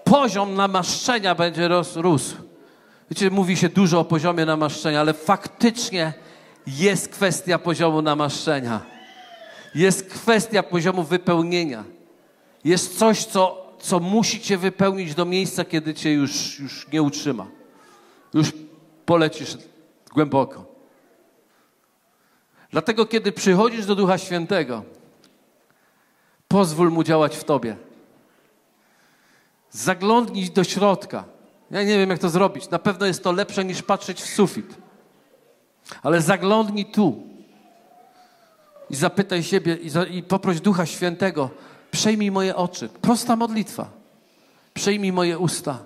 poziom 0.04 0.54
namaszczenia 0.54 1.34
będzie 1.34 1.68
rósł. 1.96 2.36
Wiecie, 3.10 3.30
mówi 3.30 3.56
się 3.56 3.68
dużo 3.68 4.00
o 4.00 4.04
poziomie 4.04 4.44
namaszczenia, 4.44 5.00
ale 5.00 5.12
faktycznie 5.12 6.12
jest 6.66 7.08
kwestia 7.08 7.58
poziomu 7.58 8.02
namaszczenia. 8.02 8.80
Jest 9.74 10.10
kwestia 10.10 10.62
poziomu 10.62 11.02
wypełnienia. 11.02 11.84
Jest 12.64 12.98
coś, 12.98 13.24
co, 13.24 13.72
co 13.80 14.00
musi 14.00 14.40
cię 14.40 14.58
wypełnić 14.58 15.14
do 15.14 15.24
miejsca, 15.24 15.64
kiedy 15.64 15.94
cię 15.94 16.12
już, 16.12 16.60
już 16.60 16.88
nie 16.92 17.02
utrzyma. 17.02 17.46
Już 18.34 18.52
polecisz 19.06 19.58
głęboko. 20.14 20.73
Dlatego, 22.74 23.06
kiedy 23.06 23.32
przychodzisz 23.32 23.86
do 23.86 23.94
Ducha 23.94 24.18
Świętego, 24.18 24.82
pozwól 26.48 26.90
Mu 26.90 27.04
działać 27.04 27.36
w 27.36 27.44
Tobie. 27.44 27.76
Zaglądnij 29.70 30.50
do 30.50 30.64
środka. 30.64 31.24
Ja 31.70 31.82
nie 31.82 31.98
wiem, 31.98 32.10
jak 32.10 32.18
to 32.18 32.28
zrobić. 32.28 32.70
Na 32.70 32.78
pewno 32.78 33.06
jest 33.06 33.24
to 33.24 33.32
lepsze 33.32 33.64
niż 33.64 33.82
patrzeć 33.82 34.22
w 34.22 34.34
sufit. 34.34 34.74
Ale 36.02 36.20
zaglądnij 36.20 36.86
tu 36.86 37.22
i 38.90 38.96
zapytaj 38.96 39.42
siebie 39.42 39.74
i, 39.74 39.90
za, 39.90 40.04
i 40.04 40.22
poproś 40.22 40.60
Ducha 40.60 40.86
Świętego, 40.86 41.50
przejmij 41.90 42.30
moje 42.30 42.56
oczy. 42.56 42.88
Prosta 42.88 43.36
modlitwa. 43.36 43.90
Przejmij 44.74 45.12
moje 45.12 45.38
usta. 45.38 45.78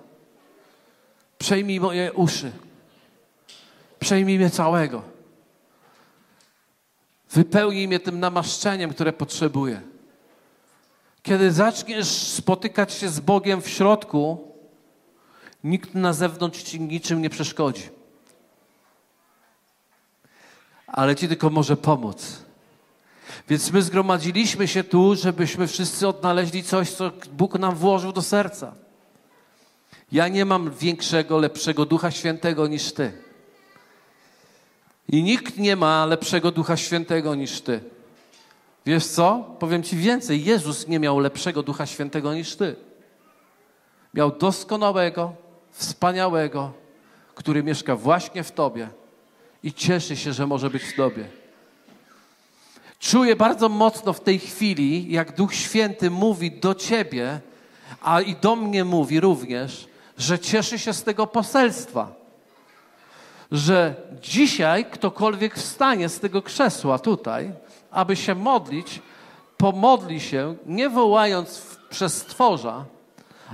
Przejmij 1.39 1.81
moje 1.81 2.13
uszy. 2.13 2.53
Przejmij 4.01 4.39
mnie 4.39 4.51
całego. 4.51 5.18
Wypełnij 7.31 7.89
mnie 7.89 8.01
tym 8.01 8.21
namaszczeniem, 8.21 8.91
które 8.91 9.13
potrzebuję. 9.13 9.81
Kiedy 11.23 11.53
zaczniesz 11.53 12.09
spotykać 12.09 12.93
się 12.93 13.09
z 13.09 13.21
Bogiem 13.21 13.63
w 13.63 13.69
środku, 13.69 14.53
nikt 15.65 15.95
na 15.95 16.13
zewnątrz 16.13 16.63
ci 16.63 16.81
niczym 16.81 17.23
nie 17.23 17.31
przeszkodzi. 17.31 17.89
Ale 20.87 21.17
ci 21.17 21.29
tylko 21.29 21.51
może 21.51 21.77
pomóc. 21.77 22.43
Więc 23.49 23.73
my 23.73 23.83
zgromadziliśmy 23.83 24.69
się 24.69 24.85
tu, 24.85 25.15
żebyśmy 25.15 25.67
wszyscy 25.67 26.09
odnaleźli 26.09 26.63
coś, 26.63 26.91
co 26.91 27.13
Bóg 27.33 27.59
nam 27.59 27.75
włożył 27.75 28.13
do 28.13 28.23
serca. 28.23 28.75
Ja 30.13 30.29
nie 30.29 30.45
mam 30.45 30.71
większego, 30.71 31.39
lepszego 31.39 31.87
Ducha 31.87 32.11
Świętego 32.11 32.67
niż 32.67 32.93
Ty. 32.93 33.28
I 35.09 35.23
nikt 35.23 35.59
nie 35.59 35.77
ma 35.77 36.07
lepszego 36.07 36.51
Ducha 36.51 36.77
Świętego 36.77 37.35
niż 37.35 37.61
Ty. 37.61 37.81
Wiesz 38.87 39.07
co? 39.07 39.57
Powiem 39.59 39.83
Ci 39.83 39.97
więcej. 39.97 40.45
Jezus 40.45 40.89
nie 40.89 40.99
miał 40.99 41.19
lepszego 41.19 41.63
Ducha 41.63 41.87
Świętego 41.87 42.35
niż 42.35 42.57
Ty. 42.57 42.77
Miał 44.15 44.31
doskonałego, 44.31 45.33
wspaniałego, 45.71 46.73
który 47.35 47.63
mieszka 47.63 47.97
właśnie 47.97 48.45
w 48.45 48.53
Tobie 48.53 48.89
i 49.63 49.73
cieszy 49.73 50.17
się, 50.17 50.33
że 50.33 50.47
może 50.47 50.71
być 50.71 50.83
w 50.83 50.97
Tobie. 50.97 51.29
Czuję 52.99 53.37
bardzo 53.37 53.69
mocno 53.69 54.13
w 54.13 54.21
tej 54.21 54.39
chwili, 54.39 55.13
jak 55.13 55.37
Duch 55.37 55.55
Święty 55.55 56.11
mówi 56.11 56.51
do 56.51 56.75
Ciebie, 56.75 57.41
a 58.03 58.21
i 58.21 58.37
do 58.37 58.57
mnie 58.57 58.85
mówi 58.85 59.21
również, 59.21 59.89
że 60.19 60.39
cieszy 60.39 60.79
się 60.79 60.93
z 60.93 61.03
tego 61.03 61.27
poselstwa. 61.27 62.18
Że 63.53 63.95
dzisiaj 64.23 64.85
ktokolwiek 64.85 65.55
wstanie 65.55 66.09
z 66.09 66.21
tego 66.21 66.43
krzesła 66.43 66.99
tutaj, 66.99 67.53
aby 67.91 68.17
się 68.17 68.35
modlić, 68.35 69.03
pomodli 69.57 70.21
się, 70.21 70.57
nie 70.67 70.91
wołając 70.91 71.79
przez 71.91 72.17
stworza, 72.17 72.85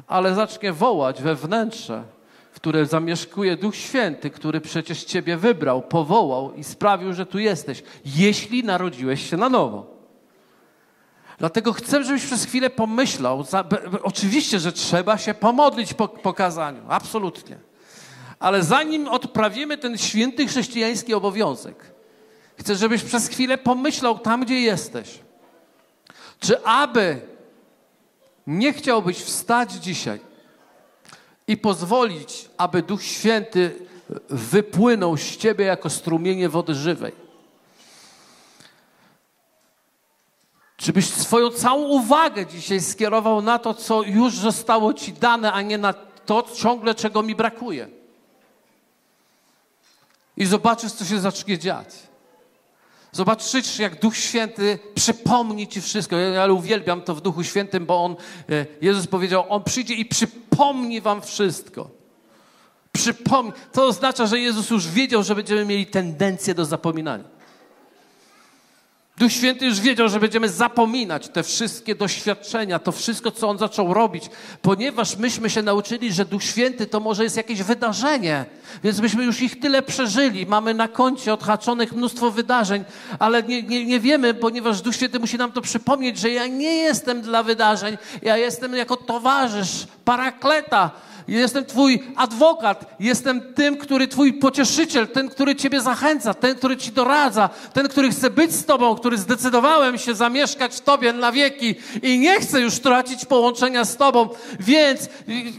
ale 0.07 0.35
zacznie 0.35 0.73
wołać 0.73 1.23
we 1.23 1.35
wnętrze, 1.35 2.03
w 2.53 2.57
które 2.57 2.87
zamieszkuje 2.87 3.57
Duch 3.57 3.77
Święty, 3.77 4.31
który 4.31 4.61
przecież 4.61 5.05
Ciebie 5.05 5.37
wybrał, 5.37 5.83
powołał 5.83 6.55
i 6.55 6.65
sprawił, 6.65 7.13
że 7.13 7.27
tu 7.27 7.39
jesteś, 7.39 7.83
jeśli 8.05 8.65
narodziłeś 8.65 9.31
się 9.31 9.37
na 9.37 9.49
nowo. 9.49 9.95
Dlatego 11.39 11.73
chcę, 11.73 12.05
żebyś 12.05 12.27
przez 12.27 12.45
chwilę 12.45 12.71
pomyślał. 12.71 13.45
Oczywiście, 14.03 14.59
że 14.59 14.73
trzeba 14.73 15.19
się 15.19 15.35
pomodlić 15.35 15.95
po 15.95 16.09
pokazaniu, 16.09 16.83
absolutnie. 16.89 17.59
Ale 18.45 18.63
zanim 18.63 19.09
odprawimy 19.09 19.79
ten 19.79 19.99
święty 19.99 20.47
chrześcijański 20.47 21.15
obowiązek, 21.15 21.85
chcę, 22.59 22.77
żebyś 22.77 23.03
przez 23.03 23.29
chwilę 23.29 23.59
pomyślał 23.59 24.19
tam, 24.19 24.45
gdzie 24.45 24.61
jesteś. 24.61 25.19
Czy 26.41 26.65
aby 26.65 27.21
nie 28.47 28.73
chciałbyś 28.73 29.17
wstać 29.17 29.73
dzisiaj 29.73 30.21
i 31.47 31.57
pozwolić, 31.57 32.49
aby 32.57 32.83
Duch 32.83 33.03
Święty 33.03 33.87
wypłynął 34.31 35.17
z 35.17 35.37
ciebie 35.37 35.65
jako 35.65 35.91
strumienie 35.91 36.49
wody 36.49 36.75
żywej? 36.75 37.13
Żebyś 40.79 41.11
swoją 41.11 41.51
całą 41.51 41.83
uwagę 41.83 42.47
dzisiaj 42.47 42.81
skierował 42.81 43.43
na 43.43 43.59
to, 43.59 43.75
co 43.75 44.03
już 44.03 44.35
zostało 44.35 44.95
ci 44.95 45.13
dane, 45.13 45.53
a 45.53 45.63
nie 45.63 45.79
na 45.79 45.93
to 46.27 46.45
ciągle, 46.55 46.95
czego 46.95 47.23
mi 47.23 47.35
brakuje. 47.35 48.04
I 50.37 50.47
zobaczysz, 50.47 50.93
co 50.93 51.05
się 51.05 51.21
zacznie 51.21 51.59
dziać. 51.59 51.89
Zobaczysz, 53.13 53.79
jak 53.79 54.01
Duch 54.01 54.17
Święty 54.17 54.79
przypomni 54.95 55.69
ci 55.69 55.81
wszystko. 55.81 56.17
Ja, 56.17 56.29
ja 56.29 56.47
uwielbiam 56.47 57.03
to 57.03 57.15
w 57.15 57.21
Duchu 57.21 57.45
Świętym, 57.45 57.87
bo 57.87 58.05
on, 58.05 58.17
e, 58.51 58.67
Jezus 58.81 59.07
powiedział, 59.07 59.45
On 59.49 59.65
przyjdzie 59.65 59.95
i 59.95 60.05
przypomni 60.05 61.01
wam 61.01 61.23
wszystko. 61.23 61.91
Przypomni. 62.93 63.53
To 63.73 63.87
oznacza, 63.87 64.27
że 64.27 64.41
Jezus 64.41 64.71
już 64.71 64.89
wiedział, 64.89 65.23
że 65.23 65.35
będziemy 65.35 65.65
mieli 65.65 65.87
tendencję 65.87 66.55
do 66.55 66.65
zapominania. 66.65 67.34
Duch 69.19 69.33
Święty 69.33 69.67
już 69.67 69.81
wiedział, 69.81 70.09
że 70.09 70.21
będziemy 70.21 70.49
zapominać 70.49 71.29
te 71.29 71.43
wszystkie 71.43 71.95
doświadczenia, 71.95 72.79
to 72.79 72.93
wszystko, 72.93 73.31
co 73.31 73.49
On 73.49 73.59
zaczął 73.59 73.95
robić, 73.95 74.25
ponieważ 74.63 75.17
myśmy 75.17 75.51
się 75.51 75.63
nauczyli, 75.63 76.13
że 76.13 76.25
Duch 76.25 76.43
Święty 76.43 76.87
to 76.87 77.01
może 77.01 77.25
jest 77.25 77.37
jakieś 77.37 77.63
wydarzenie, 77.63 78.45
więc 78.85 79.01
myśmy 79.01 79.25
już 79.25 79.41
ich 79.41 79.61
tyle 79.61 79.83
przeżyli. 79.83 80.47
Mamy 80.47 80.75
na 80.75 80.89
koncie 80.89 81.35
odhaczonych 81.35 81.93
mnóstwo 81.93 82.31
wydarzeń, 82.31 82.85
ale 83.19 83.43
nie, 83.43 83.63
nie, 83.63 83.87
nie 83.87 84.01
wiemy, 84.01 84.35
ponieważ 84.35 84.83
Duch 84.83 84.97
Święty 84.97 85.19
musi 85.19 85.39
nam 85.39 85.53
to 85.53 85.61
przypomnieć, 85.61 86.19
że 86.19 86.31
ja 86.31 86.47
nie 86.47 86.75
jestem 86.75 87.23
dla 87.23 87.43
wydarzeń, 87.43 87.99
ja 88.23 88.37
jestem 88.37 88.75
jako 88.75 88.97
towarzysz, 88.97 89.87
parakleta, 90.05 90.91
Jestem 91.29 91.65
Twój 91.65 92.03
adwokat, 92.17 92.85
jestem 93.01 93.55
tym, 93.55 93.77
który 93.77 94.09
Twój 94.09 94.33
pocieszyciel, 94.33 95.09
ten, 95.09 95.29
który 95.29 95.57
Ciebie 95.57 95.81
zachęca, 95.81 96.35
ten, 96.35 96.55
który 96.55 96.77
Ci 96.77 96.93
doradza, 96.93 97.51
ten, 97.73 97.89
który 97.89 98.11
chce 98.11 98.31
być 98.31 98.53
z 98.53 98.65
Tobą, 98.65 98.95
który 98.95 99.19
zdecydowałem 99.19 99.99
się 99.99 100.15
zamieszkać 100.15 100.75
w 100.75 100.81
Tobie 100.81 101.13
na 101.13 101.33
wieki 101.33 101.75
i 102.03 102.19
nie 102.19 102.41
chcę 102.41 102.61
już 102.61 102.79
tracić 102.79 103.25
połączenia 103.25 103.85
z 103.85 103.97
Tobą, 103.97 104.29
więc 104.61 105.09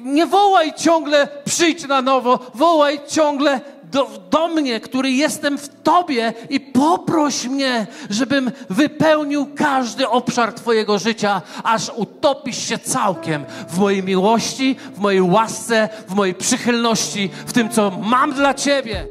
nie 0.04 0.25
wołaj 0.25 0.73
ciągle 0.73 1.28
przyjdź 1.45 1.88
na 1.88 2.01
nowo, 2.01 2.51
wołaj 2.54 2.99
ciągle 3.08 3.62
do, 3.95 4.08
do 4.29 4.47
mnie, 4.47 4.79
który 4.79 5.12
jestem 5.12 5.58
w 5.58 5.69
Tobie 5.84 6.34
i 6.49 6.60
poproś 6.60 7.45
mnie, 7.45 7.88
żebym 8.10 8.51
wypełnił 8.69 9.47
każdy 9.55 10.10
obszar 10.10 10.53
Twojego 10.53 10.99
życia, 10.99 11.41
aż 11.63 11.91
utopisz 11.95 12.58
się 12.58 12.77
całkiem 12.77 13.45
w 13.69 13.79
mojej 13.79 14.03
miłości, 14.03 14.75
w 14.95 14.99
mojej 14.99 15.21
łasce, 15.21 15.89
w 16.08 16.15
mojej 16.15 16.36
przychylności, 16.36 17.29
w 17.45 17.53
tym, 17.53 17.69
co 17.69 17.91
mam 17.91 18.34
dla 18.34 18.53
Ciebie. 18.53 19.07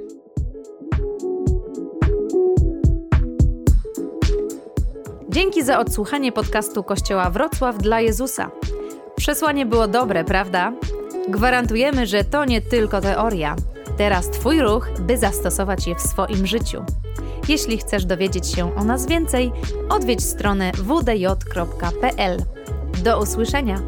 Dzięki 5.29 5.63
za 5.63 5.79
odsłuchanie 5.79 6.33
podcastu 6.33 6.83
Kościoła 6.83 7.31
Wrocław 7.31 7.79
dla 7.79 8.01
Jezusa. 8.01 8.51
Przesłanie 9.17 9.67
było 9.67 9.89
dobre, 9.89 10.25
prawda? 10.25 10.73
Gwarantujemy, 11.29 12.07
że 12.07 12.25
to 12.25 12.45
nie 12.45 12.61
tylko 12.61 13.01
teoria. 13.01 13.57
Teraz 13.97 14.31
Twój 14.31 14.61
ruch, 14.61 14.89
by 15.01 15.19
zastosować 15.19 15.87
je 15.87 15.95
w 15.95 16.01
swoim 16.01 16.47
życiu. 16.47 16.85
Jeśli 17.49 17.79
chcesz 17.79 18.05
dowiedzieć 18.05 18.47
się 18.47 18.77
o 18.77 18.85
nas 18.85 19.07
więcej, 19.07 19.53
odwiedź 19.89 20.25
stronę 20.25 20.73
wdj.pl. 20.73 22.43
Do 23.05 23.21
usłyszenia! 23.21 23.81